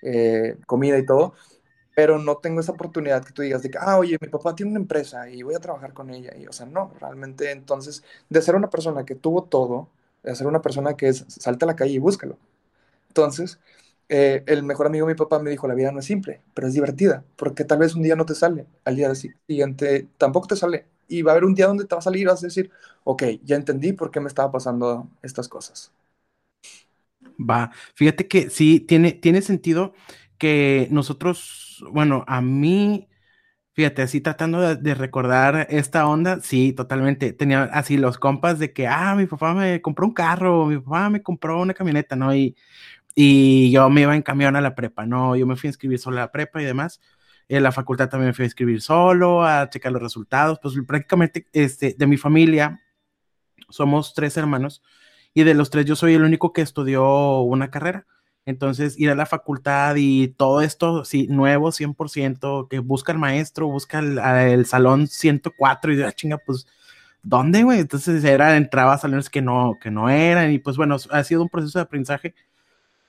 eh, 0.03 0.57
comida 0.67 0.97
y 0.97 1.05
todo, 1.05 1.33
pero 1.97 2.19
no 2.19 2.37
tengo 2.37 2.61
esa 2.61 2.73
oportunidad 2.73 3.25
que 3.25 3.33
tú 3.33 3.41
digas 3.41 3.63
de 3.63 3.71
que, 3.71 3.79
ah, 3.81 3.97
oye, 3.97 4.17
mi 4.21 4.27
papá 4.29 4.53
tiene 4.55 4.71
una 4.71 4.79
empresa 4.81 5.29
y 5.31 5.41
voy 5.41 5.55
a 5.55 5.59
trabajar 5.59 5.93
con 5.93 6.11
ella. 6.11 6.31
Y, 6.37 6.45
o 6.47 6.53
sea, 6.53 6.67
no, 6.67 6.93
realmente 7.01 7.49
entonces, 7.51 8.03
de 8.29 8.41
ser 8.43 8.55
una 8.55 8.69
persona 8.69 9.03
que 9.05 9.15
tuvo 9.15 9.43
todo, 9.45 9.89
de 10.23 10.35
ser 10.35 10.45
una 10.47 10.61
persona 10.61 10.95
que 10.95 11.07
es, 11.09 11.25
salta 11.27 11.65
a 11.65 11.69
la 11.69 11.75
calle 11.75 11.93
y 11.93 11.97
búscalo. 11.99 12.37
Entonces, 13.09 13.59
eh, 14.09 14.43
el 14.47 14.63
mejor 14.63 14.87
amigo 14.87 15.07
de 15.07 15.13
mi 15.13 15.17
papá 15.17 15.39
me 15.39 15.49
dijo, 15.51 15.67
la 15.67 15.75
vida 15.75 15.91
no 15.91 15.99
es 15.99 16.05
simple, 16.05 16.41
pero 16.53 16.67
es 16.67 16.73
divertida, 16.75 17.25
porque 17.37 17.65
tal 17.65 17.79
vez 17.79 17.95
un 17.95 18.03
día 18.03 18.15
no 18.15 18.25
te 18.25 18.35
sale, 18.35 18.67
al 18.85 18.95
día 18.95 19.13
siguiente 19.15 20.07
tampoco 20.17 20.47
te 20.47 20.55
sale, 20.57 20.85
y 21.07 21.23
va 21.23 21.31
a 21.31 21.35
haber 21.35 21.45
un 21.45 21.55
día 21.55 21.67
donde 21.67 21.85
te 21.85 21.95
va 21.95 21.99
a 21.99 22.01
salir 22.03 22.23
y 22.23 22.25
vas 22.25 22.43
a 22.43 22.47
decir, 22.47 22.71
ok, 23.05 23.23
ya 23.43 23.55
entendí 23.57 23.93
por 23.93 24.11
qué 24.11 24.19
me 24.21 24.27
estaba 24.27 24.51
pasando 24.51 25.09
estas 25.23 25.49
cosas. 25.49 25.91
Va, 27.39 27.71
fíjate 27.95 28.27
que 28.27 28.49
sí, 28.49 28.79
tiene, 28.79 29.11
tiene 29.13 29.41
sentido 29.41 29.93
que 30.37 30.87
nosotros, 30.91 31.83
bueno, 31.91 32.23
a 32.27 32.41
mí 32.41 33.07
Fíjate, 33.77 34.01
así 34.01 34.21
tratando 34.21 34.75
de, 34.75 34.95
recordar 34.95 35.67
esta 35.69 36.07
onda, 36.07 36.39
sí, 36.41 36.73
totalmente. 36.73 37.31
Tenía 37.31 37.65
así 37.65 37.97
los 37.97 38.17
compas 38.17 38.57
de 38.57 38.73
que, 38.73 38.87
ah, 38.87 39.13
mi 39.15 39.27
papá 39.27 39.53
me 39.53 39.83
compró 39.83 40.07
un 40.07 40.13
carro, 40.15 40.65
mi 40.65 40.79
papá 40.79 41.11
me 41.11 41.21
compró 41.21 41.61
una 41.61 41.75
camioneta, 41.75 42.15
¿no? 42.15 42.33
Y, 42.33 42.55
y 43.15 43.71
yo 43.71 43.87
me 43.91 44.01
iba 44.01 44.15
en 44.15 44.23
camión 44.23 44.55
a 44.55 44.61
la 44.61 44.75
prepa, 44.75 45.05
¿no? 45.05 45.35
Yo 45.35 45.45
me 45.45 45.55
fui 45.57 45.67
a 45.67 45.71
inscribir 45.71 45.99
solo 45.99 46.17
a 46.17 46.21
la 46.21 46.31
prepa 46.31 46.59
y 46.61 46.65
demás. 46.65 47.01
En 47.49 47.63
la 47.63 47.71
facultad 47.71 48.09
también 48.09 48.29
me 48.29 48.33
fui 48.33 48.43
a 48.43 48.47
inscribir 48.47 48.81
solo, 48.81 49.45
a 49.45 49.69
checar 49.69 49.91
los 49.91 50.01
resultados. 50.01 50.59
Pues 50.61 50.75
prácticamente 50.87 51.47
este, 51.53 51.95
de 51.97 52.07
mi 52.07 52.17
familia 52.17 52.81
somos 53.69 54.15
tres 54.15 54.37
hermanos 54.37 54.81
y 55.35 55.43
de 55.43 55.53
los 55.53 55.69
tres 55.69 55.85
yo 55.85 55.95
soy 55.95 56.15
el 56.15 56.23
único 56.23 56.51
que 56.51 56.61
estudió 56.63 57.41
una 57.41 57.69
carrera. 57.69 58.07
Entonces, 58.47 58.97
ir 58.97 59.09
a 59.09 59.15
la 59.15 59.25
facultad 59.25 59.97
y 59.97 60.29
todo 60.29 60.61
esto, 60.61 61.03
sí, 61.03 61.27
nuevo 61.27 61.73
100%, 61.73 62.69
que 62.69 62.79
busca 62.79 63.11
el 63.11 63.17
maestro, 63.17 63.67
busca 63.67 63.99
el, 63.99 64.65
salón 64.65 65.07
104 65.07 65.91
y 65.91 65.95
de 65.97 66.03
la 66.03 66.09
ah, 66.09 66.11
chinga, 66.13 66.37
pues, 66.37 66.65
¿dónde, 67.21 67.63
güey? 67.63 67.79
Entonces, 67.81 68.23
era, 68.23 68.55
entraba 68.55 68.93
a 68.93 68.97
salones 68.99 69.29
que 69.29 69.41
no, 69.41 69.77
que 69.81 69.91
no 69.91 70.09
eran 70.09 70.53
y 70.53 70.59
pues 70.59 70.77
bueno, 70.77 70.95
ha 71.11 71.23
sido 71.25 71.41
un 71.41 71.49
proceso 71.49 71.79
de 71.79 71.83
aprendizaje, 71.83 72.35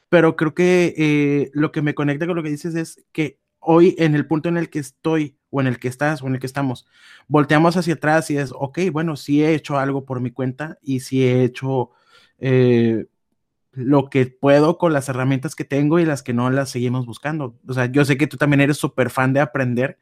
pero 0.08 0.34
creo 0.36 0.54
que 0.54 0.94
eh, 0.98 1.50
lo 1.54 1.70
que 1.72 1.82
me 1.82 1.94
conecta 1.94 2.26
con 2.26 2.36
lo 2.36 2.42
que 2.42 2.50
dices 2.50 2.74
es 2.74 3.04
que 3.12 3.38
hoy 3.60 3.94
en 3.98 4.16
el 4.16 4.26
punto 4.26 4.48
en 4.48 4.56
el 4.56 4.70
que 4.70 4.80
estoy 4.80 5.36
o 5.50 5.60
en 5.60 5.68
el 5.68 5.78
que 5.78 5.88
estás 5.88 6.20
o 6.22 6.26
en 6.26 6.34
el 6.34 6.40
que 6.40 6.46
estamos, 6.46 6.86
volteamos 7.28 7.76
hacia 7.76 7.94
atrás 7.94 8.30
y 8.32 8.38
es, 8.38 8.52
ok, 8.52 8.80
bueno, 8.92 9.16
sí 9.16 9.44
he 9.44 9.54
hecho 9.54 9.78
algo 9.78 10.04
por 10.04 10.20
mi 10.20 10.32
cuenta 10.32 10.78
y 10.82 11.00
sí 11.00 11.24
he 11.24 11.44
hecho... 11.44 11.90
Eh, 12.40 13.06
lo 13.78 14.10
que 14.10 14.26
puedo 14.26 14.76
con 14.76 14.92
las 14.92 15.08
herramientas 15.08 15.54
que 15.54 15.64
tengo 15.64 15.98
y 15.98 16.04
las 16.04 16.22
que 16.22 16.34
no 16.34 16.50
las 16.50 16.70
seguimos 16.70 17.06
buscando. 17.06 17.56
O 17.66 17.72
sea, 17.72 17.86
yo 17.86 18.04
sé 18.04 18.18
que 18.18 18.26
tú 18.26 18.36
también 18.36 18.60
eres 18.60 18.76
súper 18.76 19.10
fan 19.10 19.32
de 19.32 19.40
aprender, 19.40 19.98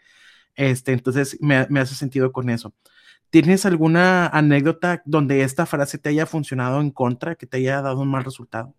este, 0.54 0.92
entonces 0.92 1.36
me, 1.40 1.66
me 1.68 1.80
hace 1.80 1.94
sentido 1.94 2.32
con 2.32 2.48
eso. 2.50 2.72
¿Tienes 3.30 3.66
alguna 3.66 4.28
anécdota 4.28 5.02
donde 5.04 5.42
esta 5.42 5.66
frase 5.66 5.98
te 5.98 6.08
haya 6.08 6.26
funcionado 6.26 6.80
en 6.80 6.90
contra, 6.90 7.34
que 7.34 7.46
te 7.46 7.58
haya 7.58 7.82
dado 7.82 8.00
un 8.00 8.08
mal 8.08 8.24
resultado? 8.24 8.72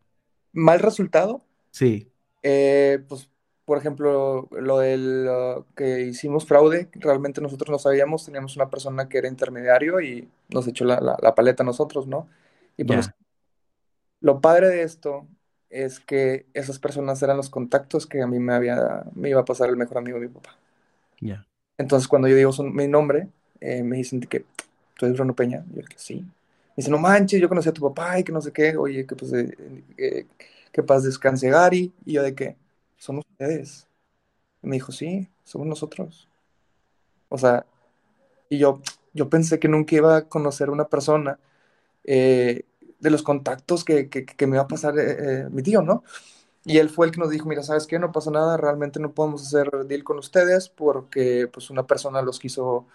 ¿Mal 0.53 0.79
resultado? 0.79 1.43
Sí. 1.69 2.09
Eh, 2.41 3.03
pues, 3.07 3.29
por 3.65 3.77
ejemplo, 3.77 4.47
lo 4.51 4.79
del 4.79 5.29
que 5.75 6.05
hicimos 6.05 6.45
fraude, 6.45 6.89
realmente 6.93 7.41
nosotros 7.41 7.69
no 7.69 7.77
sabíamos, 7.77 8.25
teníamos 8.25 8.55
una 8.55 8.69
persona 8.69 9.09
que 9.09 9.17
era 9.17 9.27
intermediario 9.27 9.99
y 10.01 10.27
nos 10.49 10.67
echó 10.67 10.85
la, 10.85 11.17
la, 11.21 11.35
paleta 11.35 11.63
a 11.63 11.65
nosotros, 11.65 12.07
¿no? 12.07 12.27
Y 12.77 12.85
pues 12.85 13.11
lo 14.21 14.41
padre 14.41 14.69
de 14.69 14.83
esto 14.83 15.27
es 15.69 15.99
que 15.99 16.45
esas 16.53 16.79
personas 16.79 17.21
eran 17.21 17.37
los 17.37 17.49
contactos 17.49 18.07
que 18.07 18.21
a 18.21 18.27
mí 18.27 18.39
me, 18.39 18.53
había, 18.53 19.03
me 19.13 19.29
iba 19.29 19.41
a 19.41 19.45
pasar 19.45 19.69
el 19.69 19.77
mejor 19.77 19.97
amigo 19.97 20.19
de 20.19 20.27
mi 20.27 20.33
papá. 20.33 20.57
Ya. 21.19 21.45
Entonces, 21.77 22.07
cuando 22.07 22.27
yo 22.27 22.35
digo 22.35 22.51
mi 22.63 22.87
nombre, 22.87 23.27
eh, 23.59 23.83
me 23.83 23.97
dicen 23.97 24.19
que 24.21 24.45
tú 24.95 25.05
eres 25.05 25.17
Bruno 25.17 25.35
Peña. 25.35 25.63
Y 25.71 25.77
yo 25.77 25.83
que 25.83 25.97
sí. 25.97 26.15
Me 26.15 26.77
dicen, 26.77 26.91
no 26.91 26.99
manches, 26.99 27.41
yo 27.41 27.49
conocí 27.49 27.69
a 27.69 27.73
tu 27.73 27.81
papá 27.81 28.19
y 28.19 28.23
que 28.23 28.31
no 28.31 28.41
sé 28.41 28.51
qué. 28.51 28.77
Oye, 28.77 29.05
que 29.05 29.15
pues, 29.15 29.33
eh, 29.33 29.83
eh, 29.97 30.25
que 30.71 30.83
paz 30.83 31.03
descanse 31.03 31.49
Gary. 31.49 31.91
Y 32.05 32.13
yo 32.13 32.23
de 32.23 32.33
qué, 32.33 32.55
son 32.97 33.19
ustedes. 33.19 33.87
Y 34.63 34.67
me 34.67 34.75
dijo, 34.77 34.91
sí, 34.91 35.27
somos 35.43 35.67
nosotros. 35.67 36.27
O 37.29 37.37
sea, 37.37 37.65
y 38.49 38.57
yo, 38.57 38.81
yo 39.13 39.29
pensé 39.29 39.59
que 39.59 39.67
nunca 39.67 39.95
iba 39.95 40.17
a 40.17 40.21
conocer 40.29 40.69
una 40.69 40.85
persona 40.85 41.39
eh, 42.03 42.63
de 42.99 43.09
los 43.11 43.23
contactos 43.23 43.83
que, 43.83 44.09
que, 44.09 44.47
me 44.47 44.57
va 44.57 44.63
a 44.63 44.67
pasar 44.67 44.97
eh, 44.97 45.17
eh, 45.19 45.47
mi 45.51 45.61
tío, 45.61 45.81
¿no? 45.81 46.03
Y 46.65 46.79
él 46.79 46.89
fue 46.89 47.05
el 47.05 47.13
que 47.13 47.19
nos 47.19 47.29
dijo, 47.29 47.47
mira, 47.47 47.63
¿sabes 47.63 47.87
qué? 47.87 47.97
No 47.97 48.11
pasa 48.11 48.29
nada, 48.31 48.57
realmente 48.57 48.99
no 48.99 49.13
podemos 49.13 49.45
hacer 49.45 49.69
deal 49.85 50.03
con 50.03 50.17
ustedes 50.17 50.67
porque 50.69 51.47
pues 51.51 51.69
una 51.69 51.87
persona 51.87 52.21
los 52.21 52.39
quiso 52.39 52.87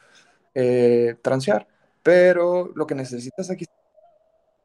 eh, 0.54 1.16
transear, 1.22 1.66
pero 2.02 2.70
lo 2.74 2.86
que 2.86 2.94
necesitas 2.94 3.50
aquí. 3.50 3.64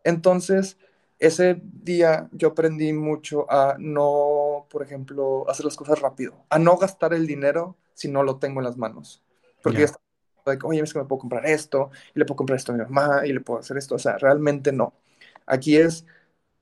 Entonces, 0.04 0.78
ese 1.20 1.62
día 1.64 2.30
yo 2.34 2.50
aprendí 2.50 2.94
mucho 2.94 3.50
a 3.50 3.76
no, 3.80 4.68
por 4.70 4.84
ejemplo, 4.84 5.50
hacer 5.50 5.66
las 5.66 5.78
cosas 5.78 6.02
rápido, 6.02 6.46
a 6.50 6.60
no 6.60 6.78
gastar 6.78 7.14
el 7.14 7.28
dinero 7.28 7.78
si 7.94 8.10
no 8.10 8.24
lo 8.24 8.38
tengo 8.38 8.60
en 8.60 8.66
las 8.66 8.78
manos. 8.78 9.24
Porque 9.64 9.80
yeah. 9.80 9.88
ya 9.88 9.96
está, 10.54 10.68
oye, 10.68 10.82
es 10.82 10.94
que 10.94 11.00
me 11.00 11.06
puedo 11.06 11.20
comprar 11.20 11.46
esto, 11.46 11.92
y 12.14 12.20
le 12.20 12.26
puedo 12.26 12.38
comprar 12.38 12.58
esto 12.58 12.74
a 12.74 12.76
mi 12.76 12.84
mamá, 12.84 13.26
y 13.26 13.34
le 13.34 13.42
puedo 13.42 13.60
hacer 13.60 13.78
esto. 13.78 13.96
O 13.96 14.00
sea, 14.00 14.18
realmente 14.18 14.72
no. 14.72 14.94
Aquí 15.48 15.78
es, 15.78 16.06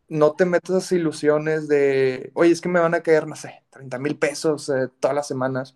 no 0.07 0.35
te 0.35 0.45
metas 0.45 0.69
esas 0.77 0.91
ilusiones 0.93 1.67
de, 1.67 2.31
oye, 2.35 2.51
es 2.51 2.61
que 2.61 2.69
me 2.69 2.79
van 2.79 2.93
a 2.95 3.01
caer, 3.01 3.27
no 3.27 3.35
sé, 3.35 3.63
30 3.71 3.99
mil 3.99 4.17
pesos 4.17 4.69
eh, 4.69 4.89
todas 4.99 5.15
las 5.15 5.27
semanas. 5.27 5.75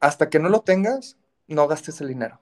Hasta 0.00 0.30
que 0.30 0.38
no 0.38 0.48
lo 0.48 0.62
tengas, 0.62 1.18
no 1.48 1.68
gastes 1.68 2.00
el 2.00 2.08
dinero. 2.08 2.40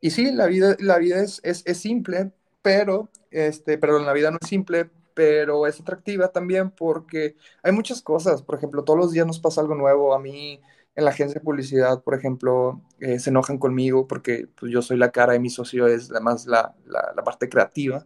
Y 0.00 0.10
sí, 0.10 0.32
la 0.32 0.46
vida, 0.46 0.76
la 0.80 0.98
vida 0.98 1.20
es, 1.22 1.40
es, 1.44 1.62
simple, 1.78 2.32
pero, 2.62 3.10
este, 3.30 3.78
pero 3.78 3.98
la 4.00 4.12
vida 4.12 4.30
no 4.30 4.38
es 4.40 4.48
simple, 4.48 4.90
pero 5.14 5.66
es 5.66 5.80
atractiva 5.80 6.28
también 6.32 6.70
porque 6.70 7.36
hay 7.62 7.72
muchas 7.72 8.02
cosas. 8.02 8.42
Por 8.42 8.56
ejemplo, 8.56 8.84
todos 8.84 8.98
los 8.98 9.12
días 9.12 9.26
nos 9.26 9.38
pasa 9.40 9.60
algo 9.60 9.76
nuevo. 9.76 10.14
A 10.14 10.18
mí, 10.18 10.60
en 10.96 11.04
la 11.04 11.10
agencia 11.12 11.34
de 11.38 11.44
publicidad, 11.44 12.02
por 12.02 12.14
ejemplo, 12.14 12.82
eh, 13.00 13.18
se 13.20 13.30
enojan 13.30 13.58
conmigo 13.58 14.08
porque 14.08 14.48
pues, 14.58 14.72
yo 14.72 14.82
soy 14.82 14.96
la 14.96 15.12
cara 15.12 15.36
y 15.36 15.40
mi 15.40 15.50
socio 15.50 15.86
es 15.86 16.10
además 16.10 16.46
la, 16.46 16.74
la, 16.86 17.12
la 17.14 17.24
parte 17.24 17.48
creativa. 17.48 18.04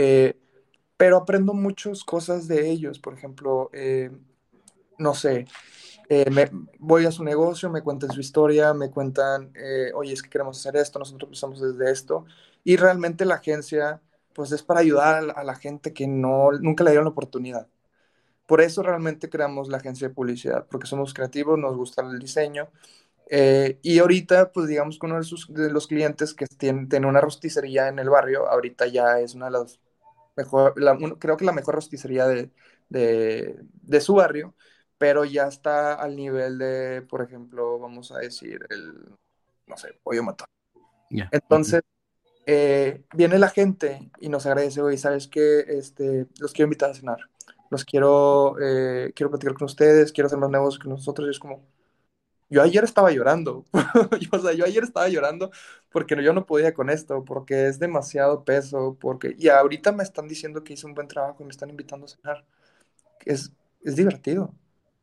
Eh, 0.00 0.38
pero 0.96 1.16
aprendo 1.16 1.54
muchas 1.54 2.04
cosas 2.04 2.46
de 2.46 2.70
ellos. 2.70 3.00
Por 3.00 3.14
ejemplo, 3.14 3.68
eh, 3.72 4.10
no 4.96 5.12
sé, 5.14 5.46
eh, 6.08 6.30
me, 6.30 6.48
voy 6.78 7.04
a 7.06 7.10
su 7.10 7.24
negocio, 7.24 7.68
me 7.68 7.82
cuentan 7.82 8.12
su 8.12 8.20
historia, 8.20 8.74
me 8.74 8.90
cuentan, 8.90 9.52
oye, 9.94 10.12
es 10.12 10.22
que 10.22 10.30
queremos 10.30 10.58
hacer 10.58 10.76
esto, 10.76 11.00
nosotros 11.00 11.28
empezamos 11.28 11.60
desde 11.60 11.90
esto. 11.92 12.26
Y 12.64 12.76
realmente 12.76 13.24
la 13.24 13.36
agencia, 13.36 14.00
pues 14.34 14.52
es 14.52 14.62
para 14.62 14.80
ayudar 14.80 15.32
a 15.36 15.44
la, 15.44 15.54
gente 15.56 15.92
que 15.92 16.06
no, 16.06 16.52
nunca 16.52 16.84
le 16.84 16.90
dieron 16.90 17.06
la 17.06 17.10
oportunidad. 17.12 17.68
Por 18.46 18.60
eso 18.60 18.82
realmente 18.82 19.28
creamos 19.30 19.68
la 19.68 19.78
agencia 19.78 20.08
de 20.08 20.14
publicidad, 20.14 20.66
porque 20.70 20.86
somos 20.86 21.14
creativos, 21.14 21.58
nos 21.58 21.76
gusta 21.76 22.02
el 22.02 22.18
diseño. 22.20 22.68
y 23.82 23.98
ahorita, 23.98 24.52
pues 24.52 24.68
digamos 24.68 24.98
que 24.98 25.06
uno 25.06 25.16
de, 25.16 25.24
sus, 25.24 25.52
de 25.52 25.70
los 25.70 25.86
clientes 25.86 26.34
que 26.34 26.46
tiene, 26.46 26.86
tiene, 26.86 27.06
una 27.06 27.20
rosticería 27.20 27.88
en 27.88 27.98
el 27.98 28.10
barrio, 28.10 28.48
ahorita 28.48 28.86
ya 28.86 29.20
es 29.20 29.34
una 29.34 29.46
de 29.46 29.52
las 29.52 29.80
mejor, 30.38 30.74
creo 31.18 31.36
que 31.36 31.44
la 31.44 31.52
mejor 31.52 31.74
rosticería 31.74 32.26
de, 32.26 32.50
de, 32.88 34.00
su 34.00 34.14
barrio, 34.14 34.54
pero 34.96 35.24
ya 35.24 35.46
está 35.46 35.94
al 35.94 36.16
nivel 36.16 36.58
de, 36.58 37.02
por 37.02 37.22
ejemplo, 37.22 37.78
vamos 37.78 38.12
a 38.12 38.18
decir, 38.18 38.60
el, 38.70 39.16
no 39.66 39.76
sé, 39.76 39.98
pollo 40.02 40.22
matado. 40.22 40.50
Entonces, 41.30 41.82
eh, 42.46 43.02
viene 43.14 43.38
la 43.38 43.50
gente 43.50 44.10
y 44.20 44.28
nos 44.28 44.46
agradece, 44.46 44.80
oye, 44.80 44.96
¿sabes 44.96 45.28
qué? 45.28 45.64
Este, 45.68 46.26
los 46.38 46.52
quiero 46.52 46.66
invitar 46.66 46.90
a 46.90 46.94
cenar, 46.94 47.18
los 47.70 47.84
quiero, 47.84 48.56
eh, 48.60 49.12
quiero 49.14 49.30
platicar 49.30 49.54
con 49.54 49.66
ustedes, 49.66 50.12
quiero 50.12 50.28
hacer 50.28 50.38
más 50.38 50.50
negocios 50.50 50.82
que 50.82 50.88
nosotros, 50.88 51.26
y 51.26 51.30
es 51.30 51.38
como, 51.38 51.66
yo 52.50 52.62
ayer 52.62 52.84
estaba 52.84 53.10
llorando, 53.12 53.66
o 54.32 54.38
sea, 54.38 54.52
yo 54.52 54.64
ayer 54.64 54.82
estaba 54.84 55.08
llorando 55.08 55.50
porque 55.90 56.22
yo 56.22 56.32
no 56.32 56.46
podía 56.46 56.74
con 56.74 56.90
esto, 56.90 57.24
porque 57.24 57.66
es 57.66 57.78
demasiado 57.78 58.44
peso, 58.44 58.96
porque, 59.00 59.34
y 59.38 59.48
ahorita 59.48 59.92
me 59.92 60.02
están 60.02 60.28
diciendo 60.28 60.64
que 60.64 60.74
hice 60.74 60.86
un 60.86 60.94
buen 60.94 61.08
trabajo 61.08 61.38
y 61.42 61.44
me 61.46 61.50
están 61.50 61.70
invitando 61.70 62.06
a 62.06 62.08
cenar. 62.08 62.44
Es, 63.26 63.52
es 63.84 63.96
divertido. 63.96 64.54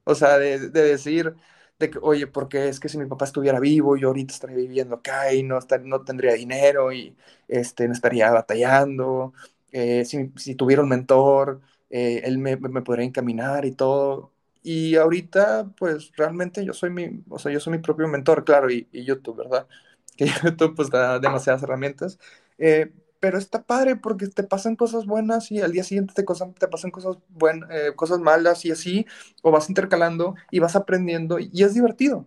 O 0.06 0.16
sea, 0.16 0.38
de, 0.40 0.70
decir, 0.70 1.36
de 1.80 1.90
que, 1.90 2.00
oye, 2.02 2.28
porque 2.28 2.70
es 2.70 2.80
que 2.80 2.90
si 2.90 2.98
mi 2.98 3.06
papá 3.08 3.26
estuviera 3.26 3.60
vivo, 3.60 3.98
yo 3.98 4.10
ahorita 4.10 4.34
estaría 4.34 4.58
viviendo 4.58 4.96
acá 4.96 5.34
y 5.34 5.44
no, 5.44 5.60
no 5.84 6.04
tendría 6.06 6.34
dinero 6.36 6.92
y 6.94 7.18
este, 7.48 7.88
no 7.88 7.94
estaría 7.94 8.32
batallando. 8.32 9.34
Eh, 9.72 10.06
si, 10.06 10.32
si, 10.38 10.56
tuviera 10.56 10.84
un 10.84 10.90
mentor, 10.90 11.62
eh, 11.90 12.22
él 12.26 12.38
me, 12.40 12.58
me 12.58 12.82
podría 12.82 13.06
encaminar 13.06 13.66
y 13.66 13.74
todo 13.74 14.35
y 14.66 14.96
ahorita, 14.96 15.70
pues 15.78 16.12
realmente 16.18 16.66
yo 16.66 16.74
soy 16.74 16.90
mi, 16.90 17.24
o 17.30 17.38
sea, 17.38 17.52
yo 17.52 17.60
soy 17.60 17.74
mi 17.74 17.78
propio 17.78 18.08
mentor, 18.08 18.44
claro, 18.44 18.72
y, 18.72 18.88
YouTube, 18.92 19.38
¿verdad? 19.38 19.68
Que 20.18 20.26
YouTube 20.26 20.76
pues 20.76 20.90
da 20.90 21.20
demasiadas 21.20 21.62
herramientas. 21.62 22.18
Eh, 22.58 22.92
pero 23.20 23.38
está 23.38 23.62
padre 23.62 23.96
porque 23.96 24.28
te 24.28 24.42
pasan 24.42 24.76
cosas 24.76 25.06
buenas 25.06 25.52
y 25.52 25.62
al 25.62 25.72
día 25.72 25.84
siguiente 25.84 26.16
te, 26.16 26.24
te 26.58 26.68
pasan 26.68 26.90
cosas 26.90 27.18
buenas, 27.30 27.70
eh, 27.72 27.94
cosas 27.96 28.20
malas 28.20 28.66
y 28.66 28.72
así, 28.72 29.06
o 29.44 29.52
vas 29.52 29.70
intercalando 29.70 30.34
y 30.50 30.60
vas 30.60 30.76
aprendiendo 30.76 31.38
y 31.38 31.62
es 31.62 31.76
divertido. 31.76 32.26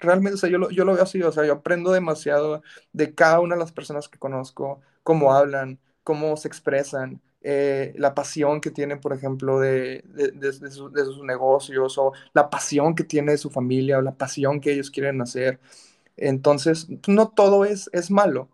Realmente, 0.00 0.34
o 0.34 0.38
sea, 0.38 0.50
yo 0.50 0.58
lo, 0.58 0.70
yo 0.70 0.84
lo 0.84 0.94
veo 0.94 1.04
así, 1.04 1.22
o 1.22 1.30
sea, 1.30 1.46
yo 1.46 1.52
aprendo 1.52 1.92
demasiado 1.92 2.62
de 2.92 3.14
cada 3.14 3.38
una 3.38 3.54
de 3.54 3.60
las 3.60 3.72
personas 3.72 4.08
que 4.08 4.18
conozco, 4.18 4.80
cómo 5.04 5.32
hablan, 5.32 5.78
cómo 6.02 6.36
se 6.36 6.48
expresan, 6.48 7.22
eh, 7.48 7.92
la 7.96 8.12
pasión 8.12 8.60
que 8.60 8.72
tiene, 8.72 8.96
por 8.96 9.12
ejemplo, 9.12 9.60
de, 9.60 10.02
de, 10.04 10.52
sus 10.52 11.22
negocios 11.22 11.96
o 11.96 12.12
la 12.34 12.50
pasión 12.50 12.96
que 12.96 13.04
tiene 13.04 13.30
de 13.32 13.38
su 13.38 13.50
familia 13.50 13.98
o 13.98 14.02
la 14.02 14.16
pasión 14.16 14.60
que 14.60 14.72
ellos 14.72 14.90
quieren 14.90 15.20
hacer. 15.22 15.60
Entonces, 16.16 16.88
no 17.06 17.28
todo 17.28 17.64
es, 17.64 17.88
es 17.92 18.10
malo, 18.10 18.48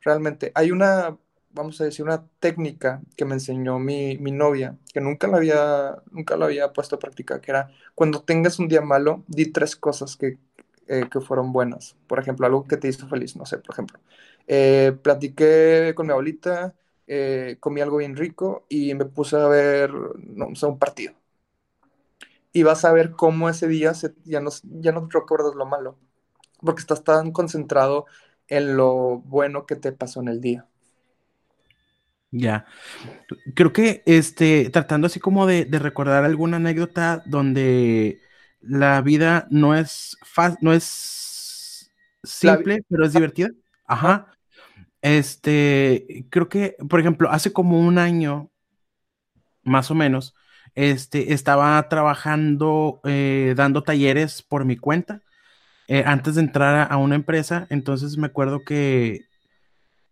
realmente. 0.00 0.50
Hay 0.54 0.70
una, 0.70 1.18
vamos 1.50 1.78
a 1.82 1.84
decir, 1.84 2.06
una 2.06 2.26
técnica 2.40 3.02
que 3.18 3.26
me 3.26 3.34
enseñó 3.34 3.78
mi, 3.78 4.16
mi 4.16 4.32
novia, 4.32 4.78
que 4.94 5.02
nunca 5.02 5.28
la, 5.28 5.36
había, 5.36 5.96
nunca 6.10 6.38
la 6.38 6.46
había 6.46 6.72
puesto 6.72 6.96
a 6.96 6.98
practicar, 6.98 7.42
que 7.42 7.50
era, 7.50 7.70
cuando 7.94 8.22
tengas 8.22 8.58
un 8.58 8.68
día 8.68 8.80
malo, 8.80 9.24
di 9.26 9.52
tres 9.52 9.76
cosas 9.76 10.16
que, 10.16 10.38
eh, 10.86 11.06
que 11.12 11.20
fueron 11.20 11.52
buenas. 11.52 11.96
Por 12.06 12.18
ejemplo, 12.18 12.46
algo 12.46 12.66
que 12.66 12.78
te 12.78 12.88
hizo 12.88 13.08
feliz, 13.08 13.36
no 13.36 13.44
sé, 13.44 13.58
por 13.58 13.74
ejemplo. 13.74 14.00
Eh, 14.46 14.96
platiqué 15.02 15.92
con 15.94 16.06
mi 16.06 16.12
abuelita, 16.12 16.74
eh, 17.08 17.56
comí 17.58 17.80
algo 17.80 17.96
bien 17.96 18.16
rico 18.16 18.66
y 18.68 18.94
me 18.94 19.06
puse 19.06 19.36
a 19.36 19.48
ver 19.48 19.90
no, 20.18 20.46
o 20.46 20.68
un 20.68 20.78
partido. 20.78 21.14
Y 22.52 22.62
vas 22.62 22.84
a 22.84 22.92
ver 22.92 23.12
cómo 23.12 23.48
ese 23.48 23.66
día 23.66 23.92
ya, 24.24 24.40
no, 24.40 24.50
ya 24.62 24.92
no 24.92 25.08
recuerdas 25.10 25.54
lo 25.54 25.66
malo, 25.66 25.98
porque 26.60 26.80
estás 26.80 27.04
tan 27.04 27.32
concentrado 27.32 28.06
en 28.48 28.76
lo 28.76 29.18
bueno 29.18 29.66
que 29.66 29.76
te 29.76 29.92
pasó 29.92 30.20
en 30.20 30.28
el 30.28 30.40
día. 30.40 30.66
Ya. 32.30 32.66
Creo 33.54 33.72
que 33.72 34.02
este, 34.04 34.68
tratando 34.70 35.06
así 35.06 35.18
como 35.18 35.46
de, 35.46 35.66
recordar 35.72 36.24
alguna 36.24 36.58
anécdota 36.58 37.22
donde 37.24 38.20
la 38.60 39.00
vida 39.00 39.46
no 39.50 39.74
es 39.74 40.18
no 40.60 40.74
es 40.74 41.90
simple, 42.22 42.84
pero 42.88 43.06
es 43.06 43.14
divertida. 43.14 43.48
Ajá. 43.86 44.37
Este, 45.02 46.26
creo 46.30 46.48
que, 46.48 46.76
por 46.88 47.00
ejemplo, 47.00 47.30
hace 47.30 47.52
como 47.52 47.80
un 47.80 47.98
año, 47.98 48.50
más 49.62 49.90
o 49.90 49.94
menos, 49.94 50.34
este, 50.74 51.32
estaba 51.32 51.88
trabajando, 51.88 53.00
eh, 53.04 53.54
dando 53.56 53.82
talleres 53.82 54.42
por 54.42 54.64
mi 54.64 54.76
cuenta, 54.76 55.22
eh, 55.88 56.04
antes 56.06 56.34
de 56.36 56.42
entrar 56.42 56.88
a, 56.92 56.96
una 56.98 57.14
empresa, 57.16 57.66
entonces 57.70 58.18
me 58.18 58.26
acuerdo 58.26 58.64
que 58.64 59.26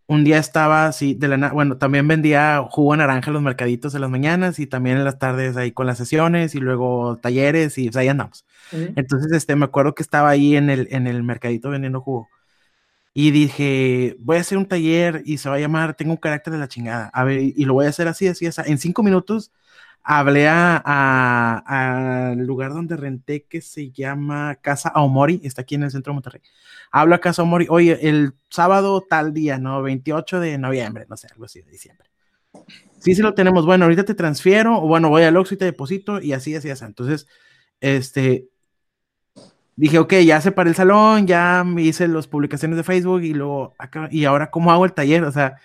un 0.06 0.24
día 0.24 0.38
estaba 0.38 0.86
así, 0.86 1.14
de 1.14 1.28
la 1.28 1.52
bueno, 1.52 1.78
también 1.78 2.06
vendía 2.08 2.64
jugo 2.70 2.92
de 2.92 2.98
naranja 2.98 3.30
en 3.30 3.34
los 3.34 3.42
mercaditos 3.42 3.92
de 3.92 3.98
las 3.98 4.10
mañanas 4.10 4.58
y 4.58 4.66
también 4.66 4.98
en 4.98 5.04
las 5.04 5.18
tardes 5.18 5.56
ahí 5.56 5.72
con 5.72 5.86
las 5.86 5.98
sesiones 5.98 6.54
y 6.54 6.60
luego 6.60 7.18
talleres 7.18 7.76
y 7.78 7.90
ahí 7.96 8.08
andamos. 8.08 8.46
Entonces, 8.72 9.32
este, 9.32 9.56
me 9.56 9.64
acuerdo 9.66 9.94
que 9.94 10.02
estaba 10.02 10.30
ahí 10.30 10.56
en 10.56 10.70
el, 10.70 10.88
en 10.90 11.06
el 11.06 11.22
mercadito 11.22 11.70
vendiendo 11.70 12.00
jugo 12.00 12.28
y 13.18 13.30
dije, 13.30 14.14
voy 14.18 14.36
a 14.36 14.40
hacer 14.40 14.58
un 14.58 14.66
taller 14.66 15.22
y 15.24 15.38
se 15.38 15.48
va 15.48 15.54
a 15.54 15.58
llamar 15.58 15.94
Tengo 15.94 16.10
un 16.10 16.18
carácter 16.18 16.52
de 16.52 16.58
la 16.58 16.68
chingada. 16.68 17.08
A 17.14 17.24
ver, 17.24 17.40
y 17.40 17.64
lo 17.64 17.72
voy 17.72 17.86
a 17.86 17.88
hacer 17.88 18.08
así, 18.08 18.28
así, 18.28 18.44
así. 18.44 18.60
En 18.66 18.76
cinco 18.76 19.02
minutos 19.02 19.52
hablé 20.02 20.46
al 20.46 22.36
lugar 22.46 22.74
donde 22.74 22.94
renté 22.94 23.44
que 23.44 23.62
se 23.62 23.90
llama 23.90 24.56
Casa 24.56 24.90
Aomori, 24.90 25.40
está 25.44 25.62
aquí 25.62 25.76
en 25.76 25.84
el 25.84 25.90
centro 25.90 26.10
de 26.10 26.16
Monterrey. 26.16 26.42
Hablo 26.92 27.14
a 27.14 27.18
Casa 27.18 27.40
Aomori, 27.40 27.66
oye, 27.70 28.06
el 28.06 28.34
sábado 28.50 29.00
tal 29.00 29.32
día, 29.32 29.56
¿no? 29.56 29.80
28 29.80 30.38
de 30.38 30.58
noviembre, 30.58 31.06
no 31.08 31.16
sé, 31.16 31.28
algo 31.32 31.46
así, 31.46 31.62
de 31.62 31.70
diciembre. 31.70 32.10
Sí, 32.98 33.14
sí 33.14 33.22
lo 33.22 33.32
tenemos. 33.32 33.64
Bueno, 33.64 33.86
ahorita 33.86 34.04
te 34.04 34.14
transfiero, 34.14 34.76
o 34.76 34.86
bueno, 34.86 35.08
voy 35.08 35.22
al 35.22 35.38
Oxxo 35.38 35.54
y 35.54 35.56
te 35.56 35.64
deposito, 35.64 36.20
y 36.20 36.34
así, 36.34 36.54
así, 36.54 36.68
así. 36.68 36.84
Entonces, 36.84 37.26
este, 37.80 38.50
dije, 39.76 39.98
ok, 39.98 40.14
ya 40.24 40.40
separé 40.40 40.70
el 40.70 40.76
salón, 40.76 41.26
ya 41.26 41.62
me 41.64 41.82
hice 41.82 42.08
las 42.08 42.26
publicaciones 42.26 42.78
de 42.78 42.82
Facebook 42.84 43.22
y 43.22 43.34
luego, 43.34 43.74
acá, 43.78 44.08
y 44.10 44.24
ahora, 44.24 44.50
¿cómo 44.50 44.72
hago 44.72 44.84
el 44.86 44.94
taller? 44.94 45.24
O 45.24 45.32
sea, 45.32 45.56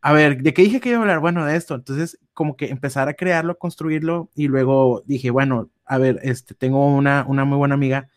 a 0.00 0.12
ver, 0.12 0.42
¿de 0.42 0.54
qué 0.54 0.62
dije 0.62 0.80
que 0.80 0.90
iba 0.90 0.98
a 0.98 1.00
hablar? 1.02 1.18
Bueno, 1.18 1.44
de 1.44 1.56
esto. 1.56 1.74
Entonces, 1.74 2.18
como 2.32 2.56
que 2.56 2.66
empezar 2.66 3.08
a 3.08 3.14
crearlo, 3.14 3.58
construirlo, 3.58 4.30
y 4.34 4.46
luego 4.48 5.02
dije, 5.06 5.30
bueno, 5.30 5.70
a 5.84 5.98
ver, 5.98 6.20
este, 6.22 6.54
tengo 6.54 6.86
una, 6.94 7.24
una 7.28 7.44
muy 7.44 7.58
buena 7.58 7.74
amiga, 7.74 8.08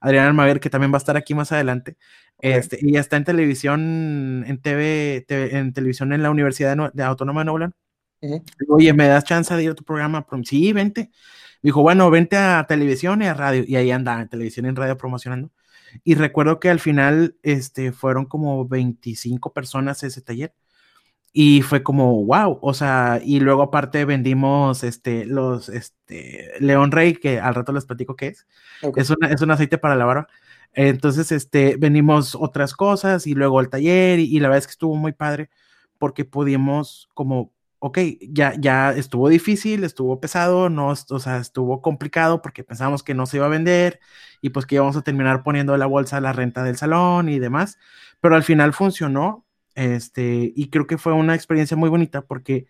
Adriana 0.00 0.28
Almaguer, 0.28 0.60
que 0.60 0.70
también 0.70 0.92
va 0.92 0.96
a 0.96 0.98
estar 0.98 1.16
aquí 1.16 1.34
más 1.34 1.52
adelante. 1.52 1.96
Este, 2.40 2.84
ella 2.84 3.00
está 3.00 3.16
en 3.16 3.24
televisión, 3.24 4.44
en 4.46 4.60
TV, 4.60 5.24
en 5.28 5.72
televisión 5.72 6.12
en 6.12 6.22
la 6.22 6.30
Universidad 6.30 6.92
de, 6.92 7.02
Autónoma 7.02 7.42
de 7.42 7.44
Nuevo 7.44 7.74
Oye, 8.68 8.92
¿me 8.92 9.06
das 9.06 9.24
chance 9.24 9.54
de 9.54 9.62
ir 9.64 9.70
a 9.70 9.74
tu 9.74 9.84
programa? 9.84 10.26
Sí, 10.44 10.72
vente 10.72 11.10
dijo, 11.64 11.80
bueno, 11.80 12.10
vente 12.10 12.36
a 12.36 12.66
televisión 12.68 13.22
y 13.22 13.26
a 13.26 13.34
radio. 13.34 13.64
Y 13.66 13.76
ahí 13.76 13.90
andaba 13.90 14.20
en 14.20 14.28
televisión 14.28 14.66
y 14.66 14.68
en 14.68 14.76
radio 14.76 14.98
promocionando. 14.98 15.50
Y 16.04 16.14
recuerdo 16.14 16.60
que 16.60 16.68
al 16.68 16.78
final 16.78 17.36
este, 17.42 17.90
fueron 17.92 18.26
como 18.26 18.68
25 18.68 19.52
personas 19.54 20.02
ese 20.02 20.20
taller. 20.20 20.54
Y 21.32 21.62
fue 21.62 21.82
como, 21.82 22.24
wow, 22.26 22.58
o 22.60 22.74
sea, 22.74 23.20
y 23.24 23.40
luego 23.40 23.62
aparte 23.62 24.04
vendimos 24.04 24.84
este, 24.84 25.24
los, 25.24 25.68
este, 25.70 26.52
León 26.60 26.92
Rey, 26.92 27.14
que 27.14 27.40
al 27.40 27.54
rato 27.54 27.72
les 27.72 27.86
platico 27.86 28.14
qué 28.14 28.28
es. 28.28 28.46
Es, 28.96 29.10
es 29.30 29.40
un 29.40 29.50
aceite 29.50 29.78
para 29.78 29.96
la 29.96 30.04
barba. 30.04 30.28
Entonces, 30.74 31.32
este, 31.32 31.76
vendimos 31.78 32.34
otras 32.34 32.74
cosas 32.74 33.26
y 33.26 33.34
luego 33.34 33.60
el 33.60 33.70
taller 33.70 34.20
y, 34.20 34.24
y 34.36 34.38
la 34.40 34.48
verdad 34.48 34.58
es 34.58 34.66
que 34.66 34.72
estuvo 34.72 34.96
muy 34.96 35.12
padre 35.12 35.48
porque 35.98 36.26
pudimos 36.26 37.08
como 37.14 37.53
ok, 37.86 37.98
ya, 38.30 38.54
ya 38.58 38.92
estuvo 38.92 39.28
difícil, 39.28 39.84
estuvo 39.84 40.18
pesado, 40.18 40.70
no, 40.70 40.88
o 40.88 41.18
sea, 41.18 41.36
estuvo 41.36 41.82
complicado 41.82 42.40
porque 42.40 42.64
pensábamos 42.64 43.02
que 43.02 43.12
no 43.12 43.26
se 43.26 43.36
iba 43.36 43.44
a 43.44 43.50
vender 43.50 44.00
y 44.40 44.48
pues 44.50 44.64
que 44.64 44.76
íbamos 44.76 44.96
a 44.96 45.02
terminar 45.02 45.42
poniendo 45.42 45.76
la 45.76 45.84
bolsa 45.84 46.18
la 46.22 46.32
renta 46.32 46.62
del 46.64 46.78
salón 46.78 47.28
y 47.28 47.38
demás, 47.38 47.78
pero 48.22 48.36
al 48.36 48.42
final 48.42 48.72
funcionó, 48.72 49.44
este, 49.74 50.50
y 50.56 50.70
creo 50.70 50.86
que 50.86 50.96
fue 50.96 51.12
una 51.12 51.34
experiencia 51.34 51.76
muy 51.76 51.90
bonita 51.90 52.22
porque 52.22 52.64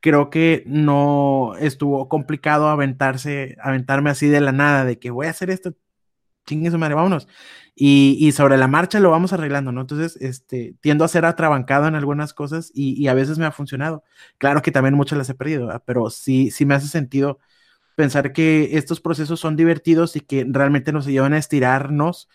creo 0.00 0.30
que 0.30 0.64
no 0.66 1.54
estuvo 1.60 2.08
complicado 2.08 2.68
aventarse, 2.70 3.56
aventarme 3.62 4.10
así 4.10 4.28
de 4.28 4.40
la 4.40 4.52
nada, 4.52 4.84
de 4.84 4.98
que 4.98 5.12
voy 5.12 5.28
a 5.28 5.30
hacer 5.30 5.50
esto, 5.50 5.74
chingue 6.50 6.70
su 6.70 6.78
madre, 6.78 6.94
vámonos. 6.94 7.28
Y, 7.74 8.32
sobre 8.32 8.58
la 8.58 8.68
marcha 8.68 9.00
lo 9.00 9.10
vamos 9.10 9.32
arreglando, 9.32 9.72
¿no? 9.72 9.80
Entonces, 9.80 10.16
este, 10.20 10.74
tiendo 10.80 11.04
a 11.04 11.08
ser 11.08 11.24
atrabancado 11.24 11.86
en 11.88 11.94
algunas 11.94 12.34
cosas 12.34 12.70
y, 12.74 13.06
a 13.08 13.14
veces 13.14 13.38
me 13.38 13.46
ha 13.46 13.52
funcionado. 13.52 14.04
Claro 14.38 14.62
que 14.62 14.72
también 14.72 14.94
muchas 14.94 15.18
las 15.18 15.30
he 15.30 15.34
perdido, 15.34 15.82
pero 15.86 16.10
sí, 16.10 16.50
sí 16.50 16.66
me 16.66 16.74
hace 16.74 16.88
sentido 16.88 17.38
pensar 17.94 18.32
que 18.32 18.76
estos 18.76 19.00
procesos 19.00 19.40
son 19.40 19.56
divertidos 19.56 20.16
y 20.16 20.20
que 20.20 20.46
realmente 20.48 20.92
nos 20.92 21.06
llevan 21.06 21.32
a 21.34 21.38
estirarnos 21.38 22.28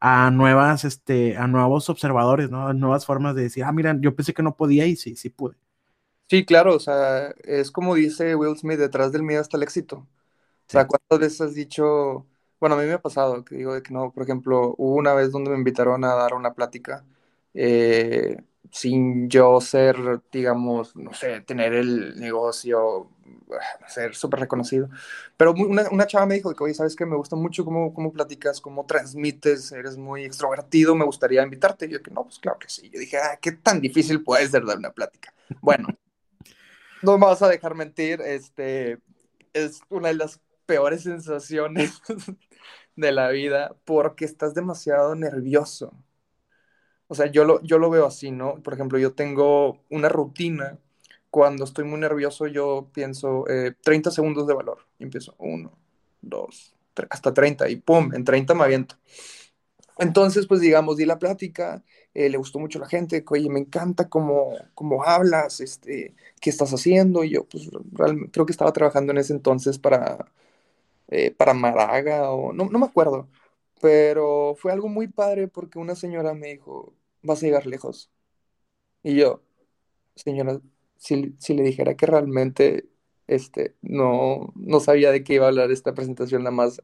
a 0.00 0.30
nuevas, 0.30 0.84
este, 0.84 1.36
a 1.36 1.46
nuevos 1.46 1.88
observadores, 1.90 2.50
¿no? 2.50 2.68
A 2.68 2.74
nuevas 2.74 3.06
formas 3.06 3.34
de 3.34 3.42
decir, 3.42 3.64
ah, 3.64 3.72
mira, 3.72 3.96
yo 4.00 4.14
pensé 4.14 4.34
que 4.34 4.42
no 4.42 4.56
podía 4.56 4.86
y 4.86 4.96
sí, 4.96 5.16
sí 5.16 5.30
pude. 5.30 5.56
Sí, 6.28 6.44
claro, 6.44 6.74
o 6.74 6.80
sea, 6.80 7.28
es 7.44 7.70
como 7.70 7.94
dice 7.94 8.34
Will 8.34 8.56
Smith, 8.58 8.78
detrás 8.78 9.12
del 9.12 9.22
miedo 9.22 9.42
está 9.42 9.56
el 9.56 9.62
éxito. 9.62 10.06
O 10.68 10.72
sea, 10.72 10.86
¿cuántas 10.86 11.18
veces 11.20 11.40
has 11.40 11.54
dicho, 11.54 12.26
bueno, 12.60 12.76
a 12.76 12.78
mí 12.78 12.86
me 12.86 12.94
ha 12.94 13.02
pasado 13.02 13.44
que 13.44 13.56
digo 13.56 13.74
de 13.74 13.82
que 13.82 13.92
no, 13.92 14.12
por 14.12 14.22
ejemplo, 14.22 14.74
hubo 14.78 14.94
una 14.94 15.14
vez 15.14 15.30
donde 15.32 15.50
me 15.50 15.56
invitaron 15.56 16.04
a 16.04 16.14
dar 16.14 16.34
una 16.34 16.54
plática 16.54 17.04
eh, 17.54 18.36
sin 18.70 19.28
yo 19.28 19.60
ser, 19.60 19.96
digamos, 20.32 20.94
no 20.96 21.14
sé, 21.14 21.40
tener 21.40 21.72
el 21.74 22.18
negocio, 22.20 23.10
ah, 23.52 23.88
ser 23.88 24.14
súper 24.14 24.40
reconocido. 24.40 24.88
Pero 25.36 25.52
una, 25.52 25.88
una, 25.90 26.06
chava 26.06 26.26
me 26.26 26.34
dijo 26.34 26.54
que, 26.54 26.64
oye, 26.64 26.74
¿sabes 26.74 26.96
qué? 26.96 27.06
Me 27.06 27.16
gusta 27.16 27.36
mucho 27.36 27.64
cómo, 27.64 27.94
cómo 27.94 28.12
platicas, 28.12 28.60
cómo 28.60 28.84
transmites, 28.86 29.72
eres 29.72 29.96
muy 29.96 30.24
extrovertido, 30.24 30.94
me 30.94 31.04
gustaría 31.04 31.42
invitarte. 31.42 31.86
Y 31.86 31.90
yo 31.90 32.02
que 32.02 32.10
no, 32.10 32.24
pues 32.24 32.38
claro 32.38 32.58
que 32.58 32.68
sí. 32.68 32.90
Yo 32.90 33.00
dije, 33.00 33.18
ah, 33.18 33.38
¿qué 33.40 33.52
tan 33.52 33.80
difícil 33.80 34.22
puede 34.22 34.46
ser 34.48 34.64
dar 34.64 34.78
una 34.78 34.92
plática? 34.92 35.32
Bueno, 35.60 35.88
no 37.02 37.18
me 37.18 37.26
vas 37.26 37.42
a 37.42 37.48
dejar 37.48 37.74
mentir, 37.74 38.20
este, 38.20 38.98
es 39.52 39.80
una 39.88 40.08
de 40.08 40.14
las 40.14 40.40
peores 40.66 41.04
sensaciones 41.04 42.02
de 42.96 43.12
la 43.12 43.28
vida 43.28 43.76
porque 43.84 44.24
estás 44.24 44.54
demasiado 44.54 45.14
nervioso. 45.14 45.92
O 47.08 47.14
sea, 47.14 47.26
yo 47.26 47.44
lo, 47.44 47.62
yo 47.62 47.78
lo 47.78 47.90
veo 47.90 48.06
así, 48.06 48.30
¿no? 48.30 48.62
Por 48.62 48.74
ejemplo, 48.74 48.98
yo 48.98 49.12
tengo 49.12 49.84
una 49.90 50.08
rutina. 50.08 50.78
Cuando 51.30 51.64
estoy 51.64 51.84
muy 51.84 52.00
nervioso, 52.00 52.46
yo 52.46 52.88
pienso 52.92 53.44
30 53.82 54.10
eh, 54.10 54.12
segundos 54.12 54.46
de 54.46 54.54
valor. 54.54 54.78
Empiezo 54.98 55.34
1, 55.38 55.70
2, 56.22 56.74
hasta 57.10 57.34
30. 57.34 57.68
Y 57.68 57.76
pum, 57.76 58.12
en 58.14 58.24
30 58.24 58.54
me 58.54 58.64
aviento. 58.64 58.96
Entonces, 59.98 60.46
pues 60.46 60.60
digamos, 60.60 60.96
di 60.96 61.06
la 61.06 61.18
plática, 61.18 61.82
eh, 62.14 62.28
le 62.28 62.36
gustó 62.38 62.58
mucho 62.58 62.78
la 62.78 62.88
gente, 62.88 63.24
oye, 63.28 63.48
me 63.48 63.60
encanta 63.60 64.08
cómo, 64.08 64.52
cómo 64.74 65.04
hablas, 65.04 65.60
este, 65.60 66.14
qué 66.40 66.50
estás 66.50 66.72
haciendo. 66.72 67.24
Y 67.24 67.30
yo, 67.30 67.44
pues, 67.44 67.70
creo 68.32 68.46
que 68.46 68.52
estaba 68.52 68.72
trabajando 68.72 69.12
en 69.12 69.18
ese 69.18 69.32
entonces 69.32 69.78
para, 69.78 70.30
eh, 71.08 71.32
para 71.32 71.54
Maraga 71.54 72.30
o 72.30 72.52
no, 72.52 72.66
no 72.66 72.78
me 72.78 72.86
acuerdo, 72.86 73.28
pero 73.80 74.54
fue 74.56 74.72
algo 74.72 74.88
muy 74.88 75.08
padre 75.08 75.48
porque 75.48 75.78
una 75.78 75.94
señora 75.94 76.34
me 76.34 76.48
dijo, 76.54 76.94
vas 77.22 77.42
a 77.42 77.46
llegar 77.46 77.66
lejos. 77.66 78.10
Y 79.02 79.16
yo, 79.16 79.42
señora, 80.16 80.60
si, 80.98 81.36
si 81.38 81.54
le 81.54 81.62
dijera 81.64 81.96
que 81.96 82.06
realmente 82.06 82.88
este, 83.28 83.76
no, 83.82 84.52
no 84.56 84.80
sabía 84.80 85.12
de 85.12 85.24
qué 85.24 85.34
iba 85.34 85.46
a 85.46 85.48
hablar 85.48 85.70
esta 85.72 85.94
presentación, 85.94 86.42
nada 86.44 86.56
más 86.56 86.82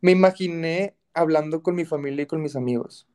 me 0.00 0.12
imaginé 0.12 0.96
hablando 1.14 1.62
con 1.62 1.74
mi 1.76 1.84
familia 1.84 2.24
y 2.24 2.26
con 2.26 2.42
mis 2.42 2.56
amigos. 2.56 3.08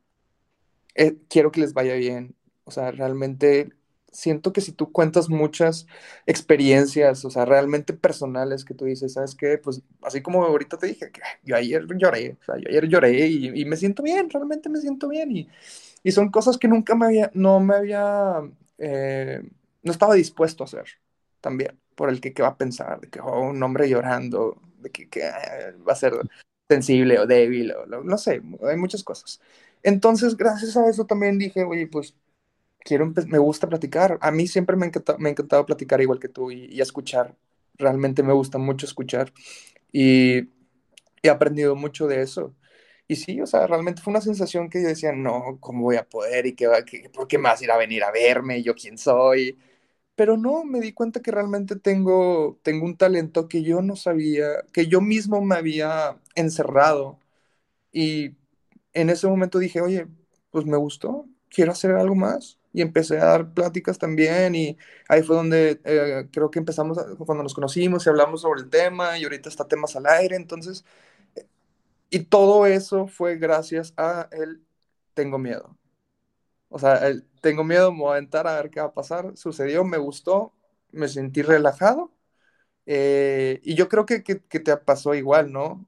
Eh, 0.94 1.16
quiero 1.28 1.52
que 1.52 1.60
les 1.60 1.74
vaya 1.74 1.94
bien. 1.94 2.34
O 2.64 2.70
sea, 2.70 2.90
realmente 2.90 3.70
siento 4.12 4.52
que 4.52 4.60
si 4.60 4.72
tú 4.72 4.92
cuentas 4.92 5.28
muchas 5.28 5.86
experiencias, 6.26 7.24
o 7.24 7.30
sea, 7.30 7.44
realmente 7.44 7.92
personales 7.92 8.64
que 8.64 8.74
tú 8.74 8.84
dices, 8.84 9.12
¿sabes 9.14 9.34
qué? 9.34 9.58
Pues 9.58 9.82
así 10.02 10.22
como 10.22 10.44
ahorita 10.44 10.78
te 10.78 10.88
dije, 10.88 11.10
que 11.10 11.20
yo 11.44 11.56
ayer 11.56 11.86
lloré, 11.96 12.36
o 12.40 12.44
sea, 12.44 12.56
yo 12.58 12.68
ayer 12.68 12.88
lloré 12.88 13.26
y, 13.28 13.64
me 13.64 13.76
siento 13.76 14.02
bien, 14.02 14.30
realmente 14.30 14.68
me 14.68 14.80
siento 14.80 15.08
bien. 15.08 15.30
Y, 15.32 15.48
y, 16.02 16.12
son 16.12 16.30
cosas 16.30 16.58
que 16.58 16.68
nunca 16.68 16.94
me 16.94 17.06
había, 17.06 17.30
no 17.34 17.60
me 17.60 17.74
había, 17.74 18.42
eh, 18.78 19.42
no 19.82 19.92
estaba 19.92 20.14
dispuesto 20.14 20.64
a 20.64 20.66
hacer 20.66 20.86
también, 21.40 21.78
por 21.94 22.10
el 22.10 22.20
que, 22.20 22.32
va 22.42 22.48
a 22.48 22.56
pensar, 22.56 23.00
de 23.00 23.08
que 23.08 23.20
oh, 23.20 23.40
un 23.40 23.62
hombre 23.62 23.88
llorando, 23.88 24.60
de 24.78 24.90
que, 24.90 25.08
que 25.08 25.20
eh, 25.20 25.72
va 25.86 25.92
a 25.92 25.96
ser 25.96 26.14
sensible 26.68 27.18
o 27.18 27.26
débil, 27.26 27.72
o 27.72 27.86
no 27.86 28.18
sé, 28.18 28.42
hay 28.62 28.76
muchas 28.76 29.02
cosas. 29.04 29.40
Entonces, 29.82 30.36
gracias 30.36 30.76
a 30.76 30.88
eso 30.88 31.06
también 31.06 31.38
dije, 31.38 31.64
oye, 31.64 31.86
pues 31.86 32.14
quiero 32.84 33.12
me 33.26 33.38
gusta 33.38 33.68
platicar. 33.68 34.18
A 34.20 34.30
mí 34.30 34.46
siempre 34.46 34.76
me 34.76 34.86
ha 34.86 34.88
encantado, 34.88 35.18
me 35.18 35.28
ha 35.28 35.32
encantado 35.32 35.66
platicar 35.66 36.00
igual 36.00 36.18
que 36.20 36.28
tú 36.28 36.50
y, 36.50 36.80
escuchar. 36.80 37.36
Realmente 37.76 38.22
me 38.22 38.32
gusta 38.32 38.58
mucho 38.58 38.86
escuchar 38.86 39.32
y 39.92 40.48
he 41.22 41.30
aprendido 41.30 41.76
mucho 41.76 42.06
de 42.06 42.22
eso. 42.22 42.54
Y 43.08 43.16
sí, 43.16 43.40
o 43.40 43.46
sea, 43.46 43.66
realmente 43.66 44.02
fue 44.02 44.12
una 44.12 44.20
sensación 44.20 44.68
que 44.70 44.82
yo 44.82 44.88
decía, 44.88 45.12
no, 45.12 45.58
¿cómo 45.60 45.82
voy 45.84 45.96
a 45.96 46.08
poder? 46.08 46.46
¿Y 46.46 46.54
qué 46.54 46.66
va, 46.66 46.84
qué, 46.84 47.10
por 47.10 47.28
qué 47.28 47.38
a 47.38 47.56
ir 47.62 47.70
a 47.70 47.78
venir 47.78 48.04
a 48.04 48.10
verme? 48.12 48.62
¿Yo 48.62 48.74
quién 48.74 48.98
soy? 48.98 49.58
pero 50.18 50.36
no, 50.36 50.64
me 50.64 50.80
di 50.80 50.92
cuenta 50.92 51.22
que 51.22 51.30
realmente 51.30 51.76
tengo, 51.76 52.58
tengo 52.64 52.84
un 52.86 52.96
talento 52.96 53.48
que 53.48 53.62
yo 53.62 53.82
no 53.82 53.94
sabía, 53.94 54.64
que 54.72 54.88
yo 54.88 55.00
mismo 55.00 55.40
me 55.42 55.54
había 55.54 56.20
encerrado. 56.34 57.20
Y 57.92 58.36
en 58.94 59.10
ese 59.10 59.28
momento 59.28 59.60
dije, 59.60 59.80
oye, 59.80 60.08
pues 60.50 60.66
me 60.66 60.76
gustó, 60.76 61.26
quiero 61.50 61.72
hacer 61.72 61.92
algo 61.92 62.16
más. 62.16 62.58
Y 62.78 62.82
empecé 62.82 63.18
a 63.18 63.24
dar 63.24 63.52
pláticas 63.54 63.98
también 63.98 64.54
y 64.54 64.78
ahí 65.08 65.24
fue 65.24 65.34
donde 65.34 65.80
eh, 65.84 66.28
creo 66.30 66.48
que 66.48 66.60
empezamos, 66.60 66.96
cuando 67.26 67.42
nos 67.42 67.54
conocimos 67.54 68.06
y 68.06 68.08
hablamos 68.08 68.42
sobre 68.42 68.60
el 68.60 68.70
tema 68.70 69.18
y 69.18 69.24
ahorita 69.24 69.48
está 69.48 69.66
temas 69.66 69.96
al 69.96 70.06
aire. 70.06 70.36
Entonces, 70.36 70.84
y 72.08 72.20
todo 72.20 72.66
eso 72.66 73.08
fue 73.08 73.36
gracias 73.36 73.94
a 73.96 74.28
el 74.30 74.62
tengo 75.14 75.38
miedo. 75.38 75.76
O 76.68 76.78
sea, 76.78 77.08
el 77.08 77.24
tengo 77.40 77.64
miedo, 77.64 77.90
me 77.90 77.98
voy 77.98 78.10
a 78.10 78.12
aventar 78.12 78.46
a 78.46 78.54
ver 78.54 78.70
qué 78.70 78.80
va 78.80 78.86
a 78.86 78.94
pasar. 78.94 79.36
Sucedió, 79.36 79.82
me 79.82 79.98
gustó, 79.98 80.52
me 80.92 81.08
sentí 81.08 81.42
relajado. 81.42 82.12
Eh, 82.86 83.60
y 83.64 83.74
yo 83.74 83.88
creo 83.88 84.06
que, 84.06 84.22
que, 84.22 84.40
que, 84.40 84.60
te 84.60 84.76
pasó 84.76 85.14
igual, 85.14 85.52
¿no? 85.52 85.84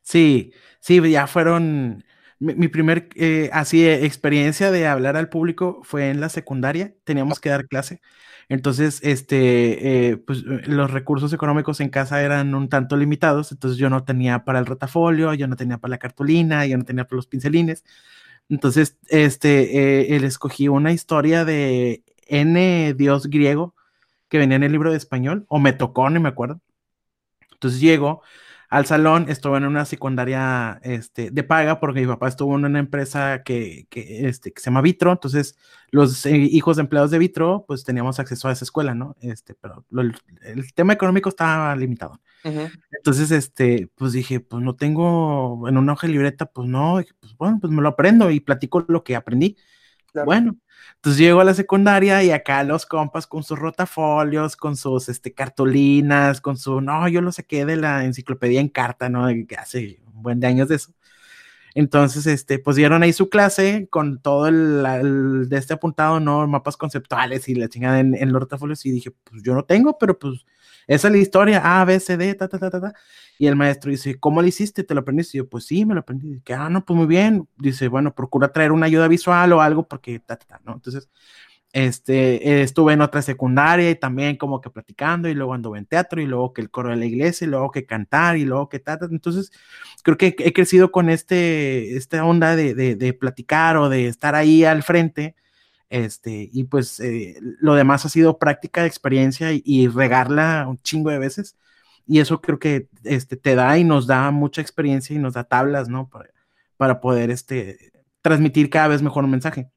Sí, 0.00 0.54
sí, 0.80 1.10
ya 1.10 1.26
fueron. 1.26 2.02
Mi, 2.40 2.54
mi 2.54 2.68
primer 2.68 3.08
eh, 3.16 3.50
así 3.52 3.86
experiencia 3.88 4.70
de 4.70 4.86
hablar 4.86 5.16
al 5.16 5.28
público 5.28 5.80
fue 5.84 6.10
en 6.10 6.20
la 6.20 6.28
secundaria. 6.30 6.94
Teníamos 7.04 7.40
que 7.40 7.50
dar 7.50 7.68
clase. 7.68 8.00
Entonces, 8.48 9.00
este, 9.04 10.10
eh, 10.10 10.16
pues 10.16 10.42
los 10.42 10.90
recursos 10.90 11.32
económicos 11.32 11.80
en 11.80 11.90
casa 11.90 12.22
eran 12.22 12.54
un 12.54 12.68
tanto 12.68 12.96
limitados. 12.96 13.52
Entonces, 13.52 13.78
yo 13.78 13.90
no 13.90 14.04
tenía 14.04 14.44
para 14.44 14.58
el 14.58 14.66
rotafolio, 14.66 15.34
yo 15.34 15.46
no 15.46 15.56
tenía 15.56 15.78
para 15.78 15.90
la 15.90 15.98
cartulina, 15.98 16.66
yo 16.66 16.76
no 16.76 16.84
tenía 16.84 17.04
para 17.04 17.16
los 17.16 17.26
pincelines. 17.28 17.84
Entonces, 18.48 18.98
este, 19.08 20.02
eh, 20.02 20.16
él 20.16 20.24
escogí 20.24 20.68
una 20.68 20.92
historia 20.92 21.44
de 21.44 22.02
N 22.26 22.94
dios 22.94 23.28
griego 23.28 23.74
que 24.28 24.38
venía 24.38 24.56
en 24.56 24.64
el 24.64 24.72
libro 24.72 24.90
de 24.90 24.96
español, 24.96 25.44
o 25.48 25.58
me 25.60 25.72
tocó, 25.72 26.10
no 26.10 26.20
me 26.20 26.28
acuerdo. 26.28 26.60
Entonces 27.52 27.80
llego 27.80 28.22
al 28.70 28.86
salón, 28.86 29.26
estuve 29.28 29.58
en 29.58 29.64
una 29.64 29.84
secundaria 29.84 30.80
este, 30.84 31.32
de 31.32 31.42
paga 31.42 31.80
porque 31.80 32.02
mi 32.02 32.06
papá 32.06 32.28
estuvo 32.28 32.56
en 32.56 32.64
una 32.64 32.78
empresa 32.78 33.42
que, 33.42 33.88
que, 33.90 34.28
este, 34.28 34.52
que 34.52 34.60
se 34.60 34.66
llama 34.66 34.80
Vitro, 34.80 35.10
entonces 35.10 35.58
los 35.90 36.24
eh, 36.24 36.36
hijos 36.36 36.76
de 36.76 36.82
empleados 36.82 37.10
de 37.10 37.18
Vitro, 37.18 37.64
pues 37.66 37.82
teníamos 37.82 38.20
acceso 38.20 38.46
a 38.46 38.52
esa 38.52 38.64
escuela, 38.64 38.94
¿no? 38.94 39.16
Este, 39.20 39.54
pero 39.54 39.84
lo, 39.90 40.02
el, 40.02 40.72
tema 40.72 40.92
económico 40.92 41.28
estaba 41.28 41.74
limitado. 41.74 42.20
Uh 42.44 42.48
-huh. 42.48 42.72
Entonces, 42.92 43.32
este, 43.32 43.88
pues 43.96 44.12
dije, 44.12 44.38
pues 44.38 44.62
no 44.62 44.76
tengo 44.76 45.68
en 45.68 45.76
una 45.76 45.94
hoja 45.94 46.06
de 46.06 46.12
libreta, 46.12 46.46
pues 46.46 46.68
no, 46.68 47.00
pues 47.18 47.36
bueno, 47.36 47.58
pues 47.60 47.72
me 47.72 47.82
lo 47.82 47.88
aprendo 47.88 48.30
y 48.30 48.38
platico 48.38 48.84
lo 48.86 49.02
que 49.02 49.16
aprendí. 49.16 49.56
Claro. 50.12 50.26
Bueno, 50.26 50.56
entonces 51.00 51.18
llego 51.18 51.40
a 51.40 51.44
la 51.44 51.54
secundaria 51.54 52.22
y 52.22 52.30
acá 52.30 52.62
los 52.62 52.84
compas 52.84 53.26
con 53.26 53.42
sus 53.42 53.58
rotafolios, 53.58 54.54
con 54.54 54.76
sus 54.76 55.08
este, 55.08 55.32
cartulinas, 55.32 56.42
con 56.42 56.58
su, 56.58 56.82
no, 56.82 57.08
yo 57.08 57.22
lo 57.22 57.32
saqué 57.32 57.64
de 57.64 57.76
la 57.76 58.04
enciclopedia 58.04 58.60
en 58.60 58.68
carta, 58.68 59.08
¿no? 59.08 59.26
Hace 59.56 59.98
un 60.14 60.22
buen 60.22 60.40
de 60.40 60.46
años 60.48 60.68
de 60.68 60.76
eso. 60.76 60.92
Entonces, 61.74 62.26
este, 62.26 62.58
pues 62.58 62.76
dieron 62.76 63.02
ahí 63.02 63.14
su 63.14 63.30
clase 63.30 63.88
con 63.90 64.20
todo 64.20 64.48
el, 64.48 65.48
de 65.48 65.56
este 65.56 65.72
apuntado, 65.72 66.20
¿no? 66.20 66.46
Mapas 66.46 66.76
conceptuales 66.76 67.48
y 67.48 67.54
la 67.54 67.70
chingada 67.70 68.00
en, 68.00 68.14
en 68.14 68.30
los 68.30 68.42
rotafolios 68.42 68.84
y 68.84 68.90
dije, 68.90 69.10
pues 69.24 69.42
yo 69.42 69.54
no 69.54 69.64
tengo, 69.64 69.96
pero 69.98 70.18
pues 70.18 70.44
esa 70.90 71.06
es 71.06 71.12
la 71.12 71.18
historia, 71.18 71.80
A, 71.80 71.84
B, 71.84 72.00
C, 72.00 72.16
D, 72.16 72.34
ta, 72.34 72.48
ta, 72.48 72.58
ta, 72.58 72.68
ta, 72.68 72.80
ta. 72.80 72.94
Y 73.38 73.46
el 73.46 73.54
maestro 73.54 73.92
dice, 73.92 74.18
¿cómo 74.18 74.42
lo 74.42 74.48
hiciste? 74.48 74.82
¿Te 74.82 74.92
lo 74.92 75.02
aprendiste? 75.02 75.36
Y 75.36 75.38
yo, 75.38 75.48
pues 75.48 75.64
sí, 75.64 75.86
me 75.86 75.94
lo 75.94 76.00
aprendí. 76.00 76.40
Que, 76.40 76.52
ah, 76.52 76.68
no, 76.68 76.84
pues 76.84 76.96
muy 76.96 77.06
bien. 77.06 77.46
Dice, 77.56 77.86
bueno, 77.86 78.12
procura 78.12 78.52
traer 78.52 78.72
una 78.72 78.86
ayuda 78.86 79.06
visual 79.06 79.52
o 79.52 79.60
algo 79.60 79.86
porque, 79.86 80.18
ta, 80.18 80.36
ta, 80.36 80.46
ta, 80.46 80.60
¿no? 80.64 80.74
Entonces, 80.74 81.08
este, 81.72 82.62
estuve 82.62 82.94
en 82.94 83.02
otra 83.02 83.22
secundaria 83.22 83.88
y 83.88 83.94
también 83.94 84.36
como 84.36 84.60
que 84.60 84.68
platicando 84.70 85.28
y 85.28 85.34
luego 85.34 85.54
anduve 85.54 85.78
en 85.78 85.86
teatro 85.86 86.20
y 86.20 86.26
luego 86.26 86.52
que 86.52 86.60
el 86.60 86.70
coro 86.70 86.90
de 86.90 86.96
la 86.96 87.06
iglesia 87.06 87.46
y 87.46 87.50
luego 87.50 87.70
que 87.70 87.86
cantar 87.86 88.36
y 88.36 88.44
luego 88.44 88.68
que 88.68 88.80
ta, 88.80 88.98
ta. 88.98 89.06
Entonces, 89.08 89.52
creo 90.02 90.18
que 90.18 90.34
he 90.40 90.52
crecido 90.52 90.90
con 90.90 91.08
este, 91.08 91.96
esta 91.96 92.24
onda 92.24 92.56
de, 92.56 92.74
de, 92.74 92.96
de 92.96 93.12
platicar 93.12 93.76
o 93.76 93.88
de 93.88 94.08
estar 94.08 94.34
ahí 94.34 94.64
al 94.64 94.82
frente 94.82 95.36
este, 95.90 96.48
y 96.52 96.64
pues 96.64 97.00
eh, 97.00 97.36
lo 97.40 97.74
demás 97.74 98.06
ha 98.06 98.08
sido 98.08 98.38
práctica 98.38 98.86
experiencia 98.86 99.52
y, 99.52 99.62
y, 99.64 99.88
regarla 99.88 100.66
un 100.68 100.78
chingo 100.78 101.10
de 101.10 101.18
veces. 101.18 101.56
Y 102.06 102.20
eso 102.20 102.40
creo 102.40 102.58
que 102.58 102.88
este, 103.04 103.36
te 103.36 103.56
da 103.56 103.76
y 103.76 103.84
nos 103.84 104.06
da 104.06 104.30
mucha 104.30 104.62
experiencia 104.62 105.14
y 105.14 105.18
nos 105.18 105.34
da 105.34 105.44
tablas, 105.44 105.88
¿no? 105.88 106.08
Para, 106.08 106.30
para 106.76 107.00
poder 107.00 107.30
este, 107.30 107.92
transmitir 108.22 108.70
cada 108.70 108.88
vez 108.88 109.02
mejor 109.02 109.24
un 109.24 109.32
mensaje. 109.32 109.68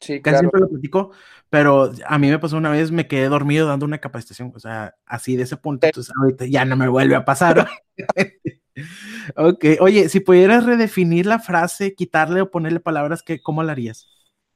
Sí, 0.00 0.20
Casi 0.20 0.22
claro. 0.22 0.38
siempre 0.38 0.60
lo 0.60 0.68
platico, 0.68 1.10
pero 1.50 1.92
a 2.06 2.18
mí 2.18 2.30
me 2.30 2.38
pasó 2.38 2.56
una 2.56 2.70
vez, 2.70 2.92
me 2.92 3.08
quedé 3.08 3.28
dormido 3.28 3.66
dando 3.66 3.86
una 3.86 3.98
capacitación, 3.98 4.52
o 4.54 4.60
sea, 4.60 4.94
así 5.06 5.34
de 5.34 5.42
ese 5.42 5.56
punto, 5.56 5.86
entonces 5.88 6.14
ahorita 6.16 6.46
ya 6.46 6.64
no 6.64 6.76
me 6.76 6.86
vuelve 6.86 7.16
a 7.16 7.24
pasar. 7.24 7.68
ok, 9.36 9.64
oye, 9.80 10.08
si 10.08 10.20
pudieras 10.20 10.64
redefinir 10.64 11.26
la 11.26 11.38
frase, 11.38 11.94
quitarle 11.94 12.42
o 12.42 12.50
ponerle 12.50 12.80
palabras, 12.80 13.22
¿qué, 13.22 13.40
¿cómo 13.40 13.62
la 13.62 13.72
harías? 13.72 14.08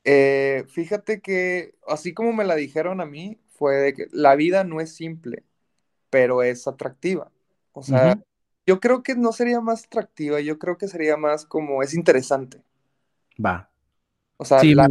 Eh, 0.04 0.64
fíjate 0.68 1.20
que 1.20 1.74
así 1.86 2.12
como 2.14 2.32
me 2.32 2.44
la 2.44 2.56
dijeron 2.56 3.00
a 3.00 3.06
mí, 3.06 3.38
fue 3.50 3.76
de 3.76 3.94
que 3.94 4.06
la 4.12 4.34
vida 4.36 4.64
no 4.64 4.80
es 4.80 4.94
simple, 4.94 5.44
pero 6.10 6.42
es 6.42 6.66
atractiva. 6.68 7.30
O 7.72 7.82
sea, 7.82 8.08
uh 8.08 8.16
-huh. 8.16 8.24
yo 8.66 8.80
creo 8.80 9.02
que 9.02 9.16
no 9.16 9.32
sería 9.32 9.60
más 9.60 9.84
atractiva, 9.86 10.40
yo 10.40 10.58
creo 10.58 10.78
que 10.78 10.88
sería 10.88 11.16
más 11.16 11.46
como 11.46 11.82
es 11.82 11.94
interesante. 11.94 12.62
Va. 13.44 13.70
O 14.36 14.44
sea, 14.44 14.60
sí, 14.60 14.74
la, 14.74 14.88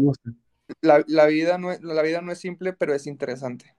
la, 0.82 1.04
la, 1.08 1.26
vida 1.28 1.58
no 1.58 1.72
es, 1.72 1.82
la 1.82 2.02
vida 2.02 2.22
no 2.22 2.32
es 2.32 2.40
simple, 2.40 2.74
pero 2.74 2.94
es 2.94 3.08
interesante. 3.08 3.76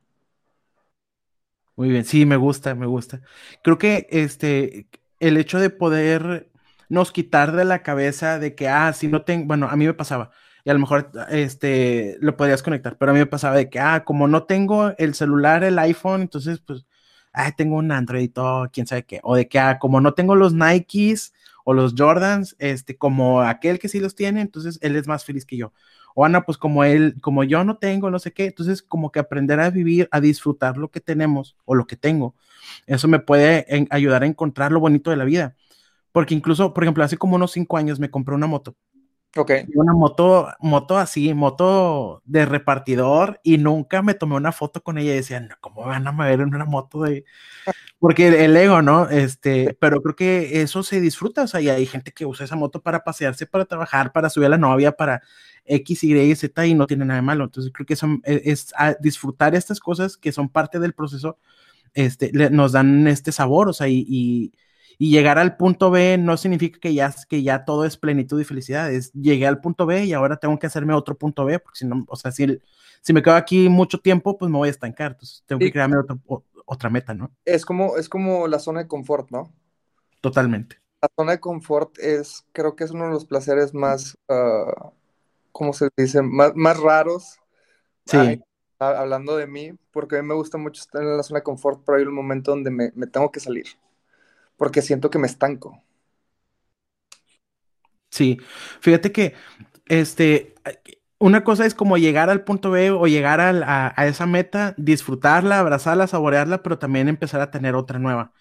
Muy 1.76 1.88
bien, 1.88 2.04
sí, 2.04 2.26
me 2.26 2.36
gusta, 2.36 2.74
me 2.74 2.86
gusta. 2.86 3.22
Creo 3.62 3.78
que 3.78 4.06
este, 4.10 4.88
el 5.20 5.36
hecho 5.38 5.58
de 5.58 5.70
poder 5.70 6.50
nos 6.88 7.12
quitar 7.12 7.52
de 7.52 7.64
la 7.64 7.82
cabeza 7.82 8.38
de 8.38 8.54
que, 8.54 8.68
ah, 8.68 8.92
si 8.92 9.08
no 9.08 9.24
tengo, 9.24 9.46
bueno, 9.46 9.68
a 9.70 9.76
mí 9.76 9.86
me 9.86 9.94
pasaba, 9.94 10.30
y 10.64 10.70
a 10.70 10.74
lo 10.74 10.78
mejor 10.80 11.10
este, 11.30 12.16
lo 12.20 12.36
podrías 12.36 12.62
conectar, 12.62 12.96
pero 12.96 13.10
a 13.10 13.14
mí 13.14 13.20
me 13.20 13.26
pasaba 13.26 13.56
de 13.56 13.68
que, 13.68 13.80
ah, 13.80 14.04
como 14.04 14.28
no 14.28 14.44
tengo 14.44 14.92
el 14.98 15.14
celular, 15.14 15.64
el 15.64 15.78
iPhone, 15.78 16.22
entonces 16.22 16.60
pues, 16.60 16.86
ah, 17.32 17.52
tengo 17.52 17.76
un 17.76 17.90
Android 17.90 18.22
y 18.22 18.28
todo, 18.28 18.70
quién 18.72 18.86
sabe 18.86 19.04
qué, 19.04 19.20
o 19.24 19.34
de 19.36 19.48
que, 19.48 19.58
ah, 19.58 19.78
como 19.78 20.00
no 20.00 20.14
tengo 20.14 20.36
los 20.36 20.54
Nikes 20.54 21.32
o 21.64 21.74
los 21.74 21.94
Jordans, 21.96 22.56
este, 22.58 22.96
como 22.96 23.42
aquel 23.42 23.78
que 23.78 23.88
sí 23.88 24.00
los 24.00 24.14
tiene, 24.14 24.40
entonces 24.40 24.78
él 24.82 24.96
es 24.96 25.06
más 25.08 25.24
feliz 25.24 25.44
que 25.46 25.56
yo. 25.56 25.72
O 26.14 26.24
Ana, 26.24 26.44
pues 26.44 26.58
como 26.58 26.84
él, 26.84 27.16
como 27.22 27.42
yo 27.44 27.64
no 27.64 27.78
tengo, 27.78 28.10
no 28.10 28.18
sé 28.18 28.32
qué, 28.32 28.46
entonces 28.46 28.82
como 28.82 29.10
que 29.10 29.20
aprender 29.20 29.60
a 29.60 29.70
vivir, 29.70 30.08
a 30.12 30.20
disfrutar 30.20 30.76
lo 30.76 30.90
que 30.90 31.00
tenemos 31.00 31.56
o 31.64 31.74
lo 31.74 31.86
que 31.86 31.96
tengo, 31.96 32.34
eso 32.86 33.08
me 33.08 33.18
puede 33.18 33.66
ayudar 33.90 34.22
a 34.22 34.26
encontrar 34.26 34.72
lo 34.72 34.80
bonito 34.80 35.10
de 35.10 35.16
la 35.16 35.24
vida. 35.24 35.56
Porque 36.12 36.34
incluso, 36.34 36.74
por 36.74 36.84
ejemplo, 36.84 37.04
hace 37.04 37.16
como 37.16 37.36
unos 37.36 37.52
cinco 37.52 37.78
años 37.78 37.98
me 37.98 38.10
compré 38.10 38.34
una 38.34 38.46
moto 38.46 38.76
Ok. 39.36 39.50
Una 39.74 39.94
moto, 39.94 40.48
moto 40.60 40.98
así, 40.98 41.32
moto 41.32 42.22
de 42.26 42.44
repartidor 42.44 43.40
y 43.42 43.56
nunca 43.56 44.02
me 44.02 44.14
tomé 44.14 44.36
una 44.36 44.52
foto 44.52 44.82
con 44.82 44.98
ella 44.98 45.12
y 45.12 45.16
decía, 45.16 45.40
no, 45.40 45.54
¿cómo 45.60 45.86
van 45.86 46.06
a 46.06 46.12
ver 46.12 46.40
en 46.40 46.54
una 46.54 46.66
moto 46.66 47.02
de...? 47.02 47.24
Porque 47.98 48.44
el 48.44 48.56
ego, 48.56 48.82
¿no? 48.82 49.08
Este, 49.08 49.76
pero 49.80 50.02
creo 50.02 50.16
que 50.16 50.60
eso 50.60 50.82
se 50.82 51.00
disfruta, 51.00 51.42
o 51.42 51.46
sea, 51.46 51.60
y 51.60 51.68
hay 51.68 51.86
gente 51.86 52.12
que 52.12 52.26
usa 52.26 52.44
esa 52.44 52.56
moto 52.56 52.82
para 52.82 53.04
pasearse, 53.04 53.46
para 53.46 53.64
trabajar, 53.64 54.12
para 54.12 54.28
subir 54.28 54.46
a 54.46 54.50
la 54.50 54.58
novia, 54.58 54.92
para 54.92 55.22
X, 55.64 56.04
Y, 56.04 56.34
Z 56.34 56.66
y 56.66 56.74
no 56.74 56.86
tiene 56.86 57.04
nada 57.04 57.20
de 57.20 57.26
malo. 57.26 57.44
Entonces 57.44 57.72
creo 57.72 57.86
que 57.86 57.96
son, 57.96 58.20
es, 58.24 58.42
es 58.44 58.74
disfrutar 59.00 59.54
estas 59.54 59.80
cosas 59.80 60.16
que 60.16 60.32
son 60.32 60.48
parte 60.48 60.78
del 60.80 60.94
proceso, 60.94 61.38
este, 61.94 62.30
le, 62.32 62.50
nos 62.50 62.72
dan 62.72 63.06
este 63.06 63.32
sabor, 63.32 63.68
o 63.68 63.72
sea, 63.72 63.88
y, 63.88 64.04
y 64.08 64.52
y 64.98 65.10
llegar 65.10 65.38
al 65.38 65.56
punto 65.56 65.90
B 65.90 66.18
no 66.18 66.36
significa 66.36 66.78
que 66.78 66.94
ya, 66.94 67.14
que 67.28 67.42
ya 67.42 67.64
todo 67.64 67.84
es 67.84 67.96
plenitud 67.96 68.40
y 68.40 68.44
felicidad, 68.44 68.92
es 68.92 69.12
llegué 69.12 69.46
al 69.46 69.60
punto 69.60 69.86
B 69.86 70.04
y 70.04 70.12
ahora 70.12 70.36
tengo 70.36 70.58
que 70.58 70.66
hacerme 70.66 70.94
otro 70.94 71.16
punto 71.16 71.44
B, 71.44 71.58
porque 71.58 71.78
si 71.78 71.86
no, 71.86 72.04
o 72.08 72.16
sea, 72.16 72.32
si, 72.32 72.60
si 73.00 73.12
me 73.12 73.22
quedo 73.22 73.34
aquí 73.34 73.68
mucho 73.68 73.98
tiempo, 73.98 74.38
pues 74.38 74.50
me 74.50 74.58
voy 74.58 74.68
a 74.68 74.72
estancar, 74.72 75.12
entonces 75.12 75.42
tengo 75.46 75.60
sí. 75.60 75.66
que 75.66 75.72
crearme 75.72 75.98
otro, 75.98 76.20
otra 76.66 76.90
meta, 76.90 77.14
¿no? 77.14 77.30
Es 77.44 77.64
como, 77.64 77.96
es 77.96 78.08
como 78.08 78.46
la 78.48 78.58
zona 78.58 78.80
de 78.80 78.88
confort, 78.88 79.30
¿no? 79.30 79.52
Totalmente. 80.20 80.80
La 81.00 81.08
zona 81.16 81.32
de 81.32 81.40
confort 81.40 81.98
es, 81.98 82.44
creo 82.52 82.76
que 82.76 82.84
es 82.84 82.92
uno 82.92 83.06
de 83.06 83.12
los 83.12 83.24
placeres 83.24 83.74
más, 83.74 84.16
uh, 84.28 84.90
¿cómo 85.50 85.72
se 85.72 85.88
dice? 85.96 86.22
Más, 86.22 86.52
más 86.54 86.78
raros. 86.78 87.38
Sí. 88.06 88.16
Ay, 88.16 88.42
hablando 88.78 89.36
de 89.36 89.46
mí, 89.46 89.72
porque 89.92 90.18
a 90.18 90.22
mí 90.22 90.28
me 90.28 90.34
gusta 90.34 90.58
mucho 90.58 90.80
estar 90.80 91.02
en 91.02 91.16
la 91.16 91.22
zona 91.22 91.40
de 91.40 91.44
confort, 91.44 91.82
pero 91.84 91.98
hay 91.98 92.04
un 92.04 92.14
momento 92.14 92.50
donde 92.50 92.70
me, 92.70 92.92
me 92.94 93.06
tengo 93.06 93.30
que 93.30 93.40
salir 93.40 93.66
porque 94.56 94.82
siento 94.82 95.10
que 95.10 95.18
me 95.18 95.26
estanco. 95.26 95.82
Sí, 98.10 98.38
fíjate 98.80 99.10
que 99.12 99.34
este, 99.86 100.54
una 101.18 101.44
cosa 101.44 101.66
es 101.66 101.74
como 101.74 101.96
llegar 101.98 102.30
al 102.30 102.44
punto 102.44 102.70
B 102.70 102.90
o 102.90 103.06
llegar 103.06 103.40
a, 103.40 103.50
a, 103.50 103.94
a, 103.96 104.06
esa 104.06 104.26
meta, 104.26 104.74
disfrutarla, 104.76 105.60
abrazarla, 105.60 106.06
saborearla, 106.06 106.62
pero 106.62 106.78
también 106.78 107.08
empezar 107.08 107.40
a 107.40 107.50
tener 107.50 107.74
otra 107.74 107.98
nueva 107.98 108.32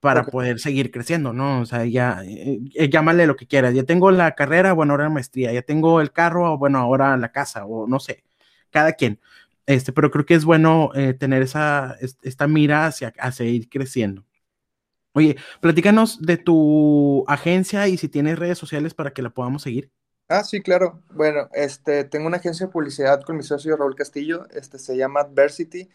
para 0.00 0.20
okay. 0.22 0.32
poder 0.32 0.60
seguir 0.60 0.90
creciendo, 0.90 1.32
¿no? 1.32 1.60
O 1.60 1.66
sea, 1.66 1.84
ya, 1.86 2.22
eh, 2.24 2.60
llámale 2.90 3.26
lo 3.26 3.36
que 3.36 3.46
quieras. 3.46 3.74
Ya 3.74 3.84
tengo 3.84 4.10
la 4.10 4.34
carrera, 4.34 4.72
bueno, 4.72 4.92
ahora 4.94 5.04
la 5.04 5.10
maestría. 5.10 5.52
Ya 5.52 5.62
tengo 5.62 6.00
el 6.00 6.12
carro, 6.12 6.56
bueno, 6.58 6.78
ahora 6.78 7.16
la 7.16 7.32
casa, 7.32 7.66
o 7.66 7.86
no 7.88 8.00
sé, 8.00 8.24
cada 8.70 8.92
quien. 8.92 9.20
Este, 9.66 9.92
pero 9.92 10.10
creo 10.10 10.26
que 10.26 10.34
es 10.34 10.44
bueno 10.44 10.90
eh, 10.94 11.14
tener 11.14 11.42
esa, 11.42 11.96
esta 12.22 12.48
mira 12.48 12.86
hacia, 12.86 13.12
hacia 13.18 13.46
ir 13.46 13.68
creciendo. 13.68 14.24
Oye, 15.18 15.36
platícanos 15.60 16.22
de 16.22 16.36
tu 16.36 17.24
agencia 17.26 17.88
y 17.88 17.96
si 17.96 18.08
tienes 18.08 18.38
redes 18.38 18.56
sociales 18.56 18.94
para 18.94 19.12
que 19.12 19.20
la 19.20 19.30
podamos 19.30 19.62
seguir. 19.62 19.90
Ah, 20.28 20.44
sí, 20.44 20.62
claro. 20.62 21.02
Bueno, 21.10 21.48
este, 21.54 22.04
tengo 22.04 22.28
una 22.28 22.36
agencia 22.36 22.66
de 22.66 22.72
publicidad 22.72 23.22
con 23.22 23.36
mi 23.36 23.42
socio 23.42 23.76
Raúl 23.76 23.96
Castillo, 23.96 24.46
este, 24.52 24.78
se 24.78 24.96
llama 24.96 25.22
Adversity. 25.22 25.88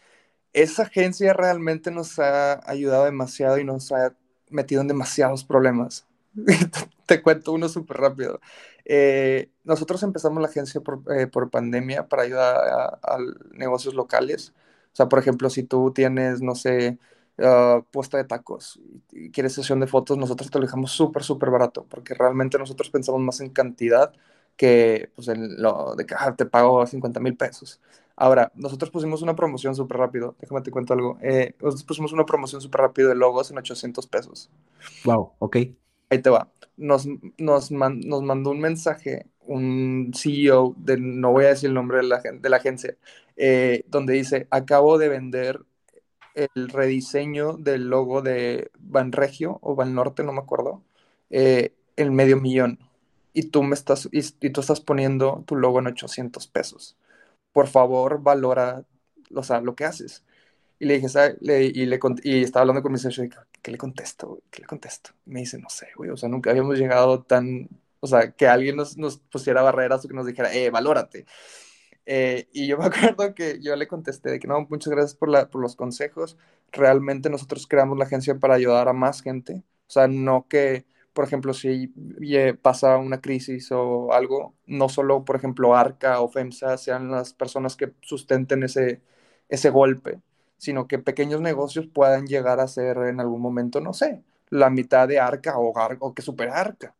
Esa 0.52 0.82
agencia 0.82 1.32
realmente 1.32 1.90
nos 1.90 2.18
ha 2.18 2.60
ayudado 2.70 3.06
demasiado 3.06 3.56
y 3.56 3.64
nos 3.64 3.92
ha 3.92 4.14
metido 4.50 4.82
en 4.82 4.88
demasiados 4.88 5.42
problemas. 5.42 6.06
Te 7.06 7.22
cuento 7.22 7.52
uno 7.52 7.70
súper 7.70 7.96
rápido. 7.96 8.40
Eh, 8.84 9.48
nosotros 9.64 10.02
empezamos 10.02 10.42
la 10.42 10.48
agencia 10.48 10.82
por, 10.82 11.02
eh, 11.16 11.28
pandemia 11.50 12.08
para 12.08 12.24
ayudar 12.24 12.56
a, 12.56 12.84
a, 13.02 13.18
negocios 13.52 13.94
locales. 13.94 14.52
O 14.92 14.96
sea, 14.96 15.08
por 15.08 15.18
ejemplo, 15.18 15.48
si 15.48 15.62
tú 15.62 15.92
tienes, 15.94 16.42
no 16.42 16.54
sé, 16.54 16.98
uh, 17.38 17.82
puesta 17.90 18.18
de 18.18 18.24
tacos 18.24 18.80
y, 19.12 19.30
quieres 19.30 19.54
sesión 19.54 19.80
de 19.80 19.86
fotos, 19.86 20.18
nosotros 20.18 20.50
te 20.50 20.58
lo 20.58 20.64
dejamos 20.64 20.92
súper, 20.92 21.22
súper 21.22 21.50
barato, 21.50 21.86
porque 21.88 22.14
realmente 22.14 22.58
nosotros 22.58 22.90
pensamos 22.90 23.20
más 23.20 23.40
en 23.40 23.50
cantidad 23.50 24.12
que 24.56 25.10
pues, 25.16 25.28
en 25.28 25.60
lo 25.60 25.94
de 25.96 26.06
que 26.06 26.14
ah, 26.18 26.34
te 26.36 26.46
pago 26.46 26.86
50 26.86 27.20
mil 27.20 27.36
pesos. 27.36 27.80
Ahora, 28.16 28.52
nosotros 28.54 28.90
pusimos 28.90 29.22
una 29.22 29.34
promoción 29.34 29.74
súper 29.74 29.98
rápido, 29.98 30.36
déjame 30.40 30.60
te 30.62 30.70
cuento 30.70 30.92
algo. 30.94 31.18
Eh, 31.20 31.54
nosotros 31.60 31.84
pusimos 31.84 32.12
una 32.12 32.24
promoción 32.24 32.60
súper 32.60 32.82
rápido 32.82 33.08
de 33.08 33.16
logos 33.16 33.50
en 33.50 33.58
800 33.58 34.06
pesos. 34.06 34.50
Wow, 35.04 35.32
ok. 35.40 35.56
Ahí 36.10 36.22
te 36.22 36.30
va. 36.30 36.48
Nos, 36.76 37.08
nos, 37.38 37.72
man, 37.72 38.00
nos 38.00 38.22
mandó 38.22 38.50
un 38.50 38.60
mensaje 38.60 39.26
un 39.46 40.12
CEO, 40.14 40.74
de, 40.78 40.96
no 40.98 41.32
voy 41.32 41.44
a 41.44 41.48
decir 41.48 41.68
el 41.68 41.74
nombre 41.74 41.98
de 41.98 42.04
la, 42.04 42.20
de 42.20 42.48
la 42.48 42.56
agencia, 42.56 42.96
eh, 43.36 43.84
donde 43.88 44.14
dice, 44.14 44.46
acabo 44.50 44.98
de 44.98 45.08
vender 45.08 45.60
el 46.34 46.68
rediseño 46.68 47.56
del 47.56 47.88
logo 47.88 48.22
de 48.22 48.70
Banregio 48.78 49.58
o 49.62 49.82
Norte, 49.84 50.24
no 50.24 50.32
me 50.32 50.40
acuerdo, 50.40 50.82
eh, 51.30 51.74
el 51.96 52.10
medio 52.10 52.40
millón. 52.40 52.78
Y 53.32 53.44
tú 53.50 53.62
me 53.62 53.74
estás, 53.74 54.08
y, 54.12 54.22
tú 54.50 54.60
estás 54.60 54.80
poniendo 54.80 55.44
tu 55.46 55.56
logo 55.56 55.80
en 55.80 55.88
800 55.88 56.46
pesos. 56.48 56.96
Por 57.52 57.68
favor, 57.68 58.22
valora, 58.22 58.84
o 59.34 59.42
sea, 59.42 59.60
lo 59.60 59.74
que 59.76 59.84
haces. 59.84 60.24
Y 60.78 60.86
le 60.86 60.94
dije, 60.94 61.08
¿sabes? 61.08 61.36
Le, 61.40 61.64
y, 61.64 61.86
le, 61.86 61.98
y 62.24 62.42
estaba 62.44 62.62
hablando 62.62 62.82
con 62.82 62.92
mi 62.92 62.98
socio, 62.98 63.24
¿qué 63.62 63.70
le 63.70 63.78
contesto? 63.78 64.42
¿Qué 64.50 64.62
le 64.62 64.66
contesto? 64.68 65.10
Me 65.26 65.40
dice, 65.40 65.58
no 65.58 65.68
sé, 65.70 65.88
güey, 65.96 66.10
o 66.10 66.16
sea, 66.16 66.28
nunca 66.28 66.50
habíamos 66.50 66.78
llegado 66.78 67.22
tan, 67.22 67.68
o 68.00 68.06
sea, 68.06 68.32
que 68.32 68.46
alguien 68.48 68.76
nos, 68.76 68.96
nos 68.98 69.18
pusiera 69.18 69.62
barreras 69.62 70.04
o 70.04 70.08
que 70.08 70.14
nos 70.14 70.26
dijera, 70.26 70.52
eh, 70.54 70.70
valórate. 70.70 71.26
Eh, 72.06 72.48
y 72.52 72.66
yo 72.66 72.78
me 72.78 72.84
acuerdo 72.86 73.34
que 73.34 73.60
yo 73.60 73.76
le 73.76 73.88
contesté 73.88 74.30
de 74.30 74.38
que 74.40 74.48
no, 74.48 74.66
muchas 74.68 74.92
gracias 74.92 75.14
por, 75.14 75.28
la, 75.28 75.48
por 75.50 75.60
los 75.62 75.76
consejos. 75.76 76.36
Realmente 76.72 77.30
nosotros 77.30 77.66
creamos 77.66 77.98
la 77.98 78.04
agencia 78.04 78.38
para 78.38 78.54
ayudar 78.54 78.88
a 78.88 78.92
más 78.92 79.22
gente. 79.22 79.62
O 79.88 79.90
sea, 79.90 80.08
no 80.08 80.46
que, 80.48 80.86
por 81.12 81.24
ejemplo, 81.24 81.54
si 81.54 81.92
pasa 82.62 82.96
una 82.98 83.20
crisis 83.20 83.70
o 83.72 84.12
algo, 84.12 84.54
no 84.66 84.88
solo, 84.88 85.24
por 85.24 85.36
ejemplo, 85.36 85.74
Arca 85.76 86.20
o 86.20 86.28
FEMSA 86.28 86.76
sean 86.78 87.10
las 87.10 87.32
personas 87.34 87.76
que 87.76 87.92
sustenten 88.02 88.62
ese, 88.62 89.02
ese 89.48 89.70
golpe, 89.70 90.20
sino 90.58 90.86
que 90.88 90.98
pequeños 90.98 91.40
negocios 91.40 91.86
puedan 91.86 92.26
llegar 92.26 92.60
a 92.60 92.68
ser 92.68 92.96
en 92.98 93.20
algún 93.20 93.40
momento, 93.42 93.80
no 93.80 93.92
sé, 93.92 94.22
la 94.50 94.70
mitad 94.70 95.08
de 95.08 95.18
Arca 95.20 95.58
o, 95.58 95.72
o 96.00 96.14
que 96.14 96.22
supera 96.22 96.54
Arca. 96.60 96.94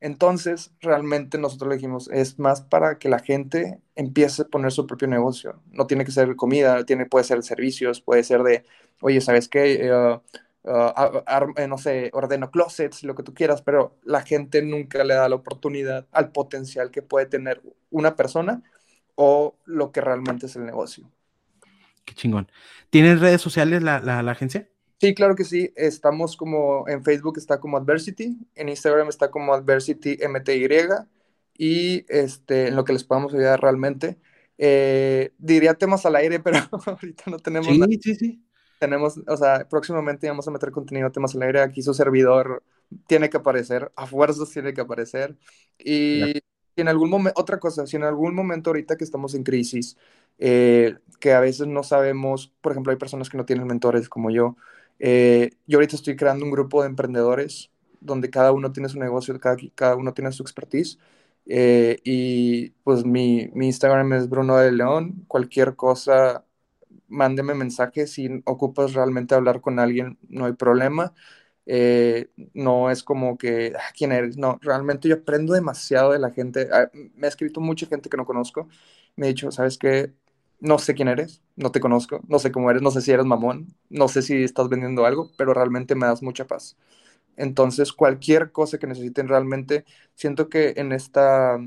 Entonces, 0.00 0.72
realmente 0.80 1.38
nosotros 1.38 1.68
le 1.68 1.76
dijimos, 1.76 2.08
es 2.12 2.38
más 2.38 2.60
para 2.60 2.98
que 2.98 3.08
la 3.08 3.18
gente 3.18 3.80
empiece 3.96 4.42
a 4.42 4.44
poner 4.46 4.70
su 4.70 4.86
propio 4.86 5.08
negocio. 5.08 5.60
No 5.72 5.86
tiene 5.86 6.04
que 6.04 6.12
ser 6.12 6.36
comida, 6.36 6.84
tiene, 6.84 7.06
puede 7.06 7.24
ser 7.24 7.42
servicios, 7.42 8.00
puede 8.00 8.22
ser 8.22 8.42
de, 8.42 8.64
oye, 9.00 9.20
¿sabes 9.20 9.48
qué? 9.48 9.90
Uh, 9.90 10.70
uh, 10.70 11.68
no 11.68 11.78
sé, 11.78 12.10
ordeno 12.12 12.50
closets, 12.50 13.02
lo 13.02 13.16
que 13.16 13.24
tú 13.24 13.34
quieras, 13.34 13.62
pero 13.62 13.96
la 14.04 14.22
gente 14.22 14.62
nunca 14.62 15.02
le 15.02 15.14
da 15.14 15.28
la 15.28 15.36
oportunidad 15.36 16.06
al 16.12 16.30
potencial 16.30 16.90
que 16.92 17.02
puede 17.02 17.26
tener 17.26 17.60
una 17.90 18.14
persona 18.14 18.62
o 19.16 19.56
lo 19.64 19.90
que 19.90 20.00
realmente 20.00 20.46
es 20.46 20.54
el 20.54 20.64
negocio. 20.64 21.10
Qué 22.04 22.14
chingón. 22.14 22.50
¿Tienes 22.90 23.20
redes 23.20 23.40
sociales 23.40 23.82
la, 23.82 23.98
la, 24.00 24.22
la 24.22 24.32
agencia? 24.32 24.68
Sí, 25.00 25.14
claro 25.14 25.36
que 25.36 25.44
sí. 25.44 25.72
Estamos 25.76 26.36
como 26.36 26.88
en 26.88 27.04
Facebook 27.04 27.38
está 27.38 27.60
como 27.60 27.76
Adversity, 27.76 28.36
en 28.54 28.68
Instagram 28.68 29.08
está 29.08 29.30
como 29.30 29.54
Adversity 29.54 30.18
MTY 30.20 30.68
y 31.56 32.04
este, 32.08 32.68
en 32.68 32.76
lo 32.76 32.84
que 32.84 32.92
les 32.92 33.04
podamos 33.04 33.32
ayudar 33.32 33.60
realmente. 33.60 34.18
Eh, 34.58 35.32
diría 35.38 35.74
temas 35.74 36.04
al 36.04 36.16
aire, 36.16 36.40
pero 36.44 36.58
ahorita 36.86 37.24
no 37.30 37.38
tenemos 37.38 37.68
sí, 37.68 37.78
nada. 37.78 37.92
Sí, 38.00 38.14
sí. 38.14 38.44
Tenemos, 38.80 39.20
o 39.26 39.36
sea, 39.36 39.68
próximamente 39.68 40.28
vamos 40.28 40.46
a 40.46 40.50
meter 40.52 40.70
contenido 40.70 41.10
temas 41.10 41.34
al 41.34 41.42
aire. 41.42 41.60
Aquí 41.60 41.82
su 41.82 41.94
servidor 41.94 42.62
tiene 43.06 43.28
que 43.28 43.36
aparecer, 43.36 43.92
a 43.96 44.06
fuerzas 44.06 44.50
tiene 44.50 44.72
que 44.72 44.80
aparecer. 44.80 45.36
Y 45.78 46.40
en 46.76 46.88
algún 46.88 47.10
momento, 47.10 47.40
otra 47.40 47.58
cosa, 47.58 47.86
si 47.86 47.96
en 47.96 48.04
algún 48.04 48.34
momento 48.34 48.70
ahorita 48.70 48.96
que 48.96 49.04
estamos 49.04 49.34
en 49.34 49.42
crisis, 49.42 49.96
eh, 50.38 50.96
que 51.20 51.32
a 51.32 51.40
veces 51.40 51.66
no 51.66 51.82
sabemos, 51.82 52.52
por 52.60 52.72
ejemplo, 52.72 52.92
hay 52.92 52.98
personas 52.98 53.28
que 53.28 53.36
no 53.36 53.44
tienen 53.44 53.66
mentores 53.66 54.08
como 54.08 54.30
yo, 54.30 54.56
eh, 54.98 55.50
yo 55.66 55.78
ahorita 55.78 55.96
estoy 55.96 56.16
creando 56.16 56.44
un 56.44 56.50
grupo 56.50 56.82
de 56.82 56.88
emprendedores 56.88 57.70
donde 58.00 58.30
cada 58.30 58.52
uno 58.52 58.72
tiene 58.72 58.88
su 58.88 58.98
negocio, 58.98 59.38
cada, 59.40 59.56
cada 59.74 59.96
uno 59.96 60.14
tiene 60.14 60.32
su 60.32 60.42
expertise. 60.42 60.98
Eh, 61.46 61.98
y 62.04 62.70
pues 62.84 63.04
mi, 63.04 63.50
mi, 63.54 63.66
Instagram 63.66 64.12
es 64.14 64.28
Bruno 64.28 64.56
de 64.56 64.72
León. 64.72 65.24
Cualquier 65.28 65.76
cosa, 65.76 66.44
mándeme 67.08 67.54
mensaje. 67.54 68.06
Si 68.06 68.28
ocupas 68.44 68.94
realmente 68.94 69.34
hablar 69.34 69.60
con 69.60 69.78
alguien, 69.78 70.18
no 70.28 70.46
hay 70.46 70.52
problema. 70.54 71.14
Eh, 71.66 72.30
no 72.54 72.90
es 72.90 73.02
como 73.02 73.36
que, 73.38 73.74
ah, 73.76 73.92
¿quién 73.96 74.12
eres? 74.12 74.38
No, 74.38 74.58
realmente 74.62 75.08
yo 75.08 75.16
aprendo 75.16 75.52
demasiado 75.54 76.12
de 76.12 76.18
la 76.18 76.30
gente. 76.30 76.68
Ah, 76.72 76.90
me 77.14 77.26
ha 77.26 77.30
escrito 77.30 77.60
mucha 77.60 77.86
gente 77.86 78.08
que 78.08 78.16
no 78.16 78.24
conozco. 78.26 78.68
Me 79.16 79.26
ha 79.26 79.28
dicho, 79.28 79.50
¿sabes 79.52 79.78
qué? 79.78 80.12
No 80.60 80.78
sé 80.78 80.94
quién 80.94 81.08
eres, 81.08 81.42
no 81.56 81.70
te 81.72 81.80
conozco, 81.80 82.20
no 82.28 82.38
sé 82.38 82.52
cómo 82.52 82.70
eres, 82.70 82.82
no 82.82 82.90
sé 82.90 83.00
si 83.02 83.12
eres 83.12 83.26
mamón, 83.26 83.74
no 83.90 84.08
sé 84.08 84.22
si 84.22 84.42
estás 84.42 84.68
vendiendo 84.68 85.06
algo, 85.06 85.30
pero 85.38 85.54
realmente 85.54 85.94
me 85.94 86.06
das 86.06 86.22
mucha 86.22 86.46
paz. 86.46 86.76
Entonces, 87.36 87.92
cualquier 87.92 88.52
cosa 88.52 88.78
que 88.78 88.86
necesiten 88.88 89.28
realmente, 89.28 89.84
siento 90.14 90.48
que 90.48 90.74
en 90.76 90.92
esta 90.92 91.58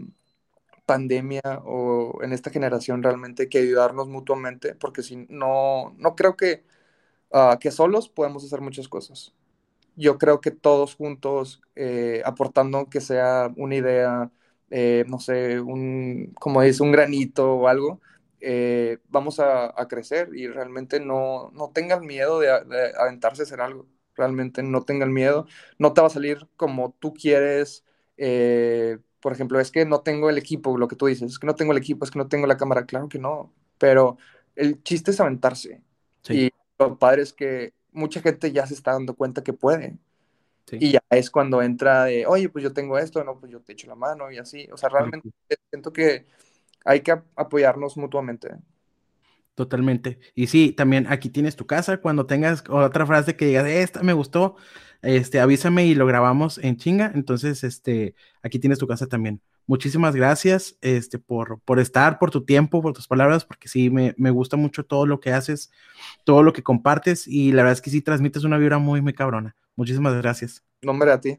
pandemia 0.85 1.41
o 1.65 2.21
en 2.23 2.33
esta 2.33 2.49
generación 2.51 3.03
realmente 3.03 3.43
hay 3.43 3.49
que 3.49 3.59
ayudarnos 3.59 4.07
mutuamente, 4.09 4.75
porque 4.75 5.03
si 5.03 5.15
no, 5.29 5.93
no 5.97 6.15
creo 6.15 6.35
que, 6.35 6.63
uh, 7.31 7.57
que 7.59 7.71
solos 7.71 8.09
podemos 8.09 8.43
hacer 8.45 8.61
muchas 8.61 8.87
cosas. 8.89 9.33
Yo 9.95 10.17
creo 10.17 10.41
que 10.41 10.51
todos 10.51 10.95
juntos, 10.95 11.61
eh, 11.75 12.21
aportando 12.25 12.89
que 12.89 13.01
sea 13.01 13.51
una 13.57 13.75
idea, 13.75 14.31
eh, 14.71 15.05
no 15.07 15.19
sé, 15.19 15.61
un, 15.61 16.33
como 16.39 16.61
dice, 16.61 16.83
un 16.83 16.91
granito 16.93 17.53
o 17.55 17.67
algo, 17.67 18.01
eh, 18.41 18.97
vamos 19.07 19.39
a, 19.39 19.67
a, 19.79 19.87
crecer 19.87 20.29
y 20.33 20.47
realmente 20.47 20.99
no, 20.99 21.51
no 21.53 21.69
tengan 21.69 22.05
miedo 22.05 22.39
de, 22.39 22.47
de, 22.47 22.91
aventarse 22.97 23.43
a 23.43 23.45
hacer 23.45 23.61
algo. 23.61 23.87
Realmente 24.15 24.63
no 24.63 24.83
tengan 24.83 25.13
miedo. 25.13 25.45
No 25.77 25.93
te 25.93 26.01
va 26.01 26.07
a 26.07 26.09
salir 26.09 26.47
como 26.57 26.95
tú 26.99 27.13
quieres. 27.13 27.85
Eh, 28.17 28.97
por 29.19 29.31
ejemplo, 29.33 29.59
es 29.59 29.71
que 29.71 29.85
no 29.85 30.01
tengo 30.01 30.29
el 30.29 30.37
equipo, 30.37 30.77
lo 30.77 30.87
que 30.87 30.95
tú 30.95 31.05
dices, 31.05 31.31
es 31.31 31.39
que 31.39 31.47
no 31.47 31.55
tengo 31.55 31.71
el 31.71 31.77
equipo, 31.77 32.03
es 32.03 32.11
que 32.11 32.19
no 32.19 32.27
tengo 32.27 32.47
la 32.47 32.57
cámara. 32.57 32.85
Claro 32.85 33.07
que 33.07 33.19
no. 33.19 33.53
Pero 33.77 34.17
el 34.55 34.81
chiste 34.83 35.11
es 35.11 35.19
aventarse. 35.19 35.81
Sí. 36.23 36.33
Y 36.33 36.51
lo 36.79 36.97
padre 36.97 37.21
es 37.21 37.33
que 37.33 37.73
mucha 37.91 38.21
gente 38.21 38.51
ya 38.51 38.65
se 38.65 38.73
está 38.73 38.93
dando 38.93 39.15
cuenta 39.15 39.43
que 39.43 39.53
puede. 39.53 39.97
Sí. 40.65 40.77
Y 40.79 40.91
ya 40.93 41.01
es 41.09 41.29
cuando 41.29 41.61
entra 41.61 42.05
de, 42.05 42.25
oye, 42.25 42.49
pues 42.49 42.63
yo 42.63 42.73
tengo 42.73 42.97
esto, 42.97 43.23
no, 43.23 43.39
pues 43.39 43.51
yo 43.51 43.61
te 43.61 43.73
echo 43.73 43.87
la 43.87 43.95
mano 43.95 44.31
y 44.31 44.39
así. 44.39 44.67
O 44.71 44.77
sea, 44.77 44.89
realmente 44.89 45.29
siento 45.69 45.93
que 45.93 46.25
hay 46.85 47.01
que 47.01 47.21
apoyarnos 47.35 47.97
mutuamente. 47.97 48.49
Totalmente. 49.55 50.19
Y 50.33 50.47
sí, 50.47 50.71
también 50.71 51.07
aquí 51.09 51.29
tienes 51.29 51.55
tu 51.55 51.67
casa. 51.67 51.97
Cuando 51.97 52.25
tengas 52.25 52.63
otra 52.69 53.05
frase 53.05 53.35
que 53.35 53.45
digas, 53.45 53.67
esta 53.67 54.01
me 54.01 54.13
gustó, 54.13 54.55
este, 55.01 55.39
avísame 55.39 55.85
y 55.85 55.95
lo 55.95 56.05
grabamos 56.05 56.57
en 56.57 56.77
chinga. 56.77 57.11
Entonces, 57.13 57.63
este, 57.63 58.15
aquí 58.41 58.59
tienes 58.59 58.79
tu 58.79 58.87
casa 58.87 59.07
también. 59.07 59.41
Muchísimas 59.67 60.15
gracias, 60.15 60.77
este, 60.81 61.19
por, 61.19 61.59
por 61.61 61.79
estar, 61.79 62.17
por 62.17 62.31
tu 62.31 62.43
tiempo, 62.43 62.81
por 62.81 62.93
tus 62.93 63.07
palabras, 63.07 63.45
porque 63.45 63.67
sí, 63.67 63.89
me, 63.89 64.15
me 64.17 64.31
gusta 64.31 64.57
mucho 64.57 64.85
todo 64.85 65.05
lo 65.05 65.19
que 65.19 65.31
haces, 65.31 65.71
todo 66.23 66.43
lo 66.43 66.51
que 66.53 66.63
compartes 66.63 67.27
y 67.27 67.51
la 67.51 67.63
verdad 67.63 67.73
es 67.73 67.81
que 67.81 67.91
sí 67.91 68.01
transmites 68.01 68.43
una 68.43 68.57
vibra 68.57 68.79
muy, 68.79 69.01
muy 69.01 69.13
cabrona. 69.13 69.55
Muchísimas 69.75 70.15
gracias. 70.15 70.63
Nombre 70.81 71.11
a 71.11 71.21
ti. 71.21 71.37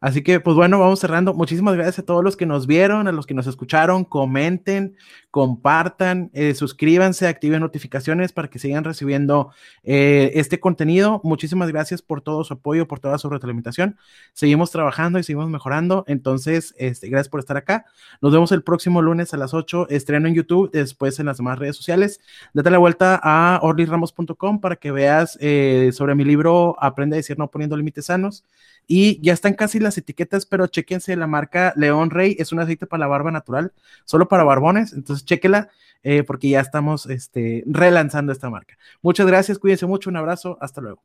Así 0.00 0.22
que, 0.22 0.38
pues 0.38 0.54
bueno, 0.54 0.78
vamos 0.78 1.00
cerrando. 1.00 1.32
Muchísimas 1.32 1.74
gracias 1.74 2.00
a 2.00 2.02
todos 2.02 2.22
los 2.22 2.36
que 2.36 2.44
nos 2.44 2.66
vieron, 2.66 3.08
a 3.08 3.12
los 3.12 3.26
que 3.26 3.32
nos 3.32 3.46
escucharon. 3.46 4.04
Comenten, 4.04 4.96
compartan, 5.30 6.30
eh, 6.34 6.54
suscríbanse, 6.54 7.26
activen 7.26 7.60
notificaciones 7.60 8.32
para 8.32 8.48
que 8.48 8.58
sigan 8.58 8.84
recibiendo 8.84 9.50
eh, 9.82 10.32
este 10.34 10.60
contenido. 10.60 11.20
Muchísimas 11.24 11.70
gracias 11.70 12.02
por 12.02 12.20
todo 12.20 12.44
su 12.44 12.54
apoyo, 12.54 12.86
por 12.86 13.00
toda 13.00 13.16
su 13.18 13.30
retroalimentación. 13.30 13.96
Seguimos 14.32 14.70
trabajando 14.70 15.18
y 15.18 15.22
seguimos 15.22 15.48
mejorando. 15.48 16.04
Entonces, 16.06 16.74
este, 16.76 17.08
gracias 17.08 17.30
por 17.30 17.40
estar 17.40 17.56
acá. 17.56 17.86
Nos 18.20 18.32
vemos 18.32 18.52
el 18.52 18.62
próximo 18.62 19.00
lunes 19.02 19.32
a 19.32 19.38
las 19.38 19.54
8. 19.54 19.88
Estreno 19.90 20.28
en 20.28 20.34
YouTube, 20.34 20.70
después 20.70 21.18
en 21.18 21.26
las 21.26 21.38
demás 21.38 21.58
redes 21.58 21.76
sociales. 21.76 22.20
Date 22.52 22.70
la 22.70 22.78
vuelta 22.78 23.18
a 23.22 23.58
orliramos.com 23.62 24.60
para 24.60 24.76
que 24.76 24.92
veas 24.92 25.38
eh, 25.40 25.90
sobre 25.92 26.14
mi 26.14 26.24
libro 26.24 26.76
Aprende 26.78 27.16
a 27.16 27.18
decir 27.18 27.38
no 27.38 27.50
poniendo 27.50 27.76
límites 27.76 28.06
sanos. 28.06 28.44
Y 28.86 29.20
ya 29.22 29.32
están 29.32 29.54
casi 29.54 29.80
las 29.80 29.96
etiquetas, 29.98 30.46
pero 30.46 30.66
chequense 30.66 31.16
la 31.16 31.26
marca 31.26 31.72
León 31.76 32.10
Rey, 32.10 32.36
es 32.38 32.52
un 32.52 32.60
aceite 32.60 32.86
para 32.86 33.00
la 33.00 33.06
barba 33.06 33.30
natural, 33.30 33.72
solo 34.04 34.28
para 34.28 34.44
barbones, 34.44 34.92
entonces 34.92 35.24
chequela 35.24 35.70
eh, 36.02 36.22
porque 36.22 36.50
ya 36.50 36.60
estamos 36.60 37.06
este, 37.06 37.64
relanzando 37.66 38.30
esta 38.30 38.50
marca. 38.50 38.76
Muchas 39.00 39.26
gracias, 39.26 39.58
cuídense 39.58 39.86
mucho, 39.86 40.10
un 40.10 40.16
abrazo, 40.16 40.58
hasta 40.60 40.82
luego. 40.82 41.02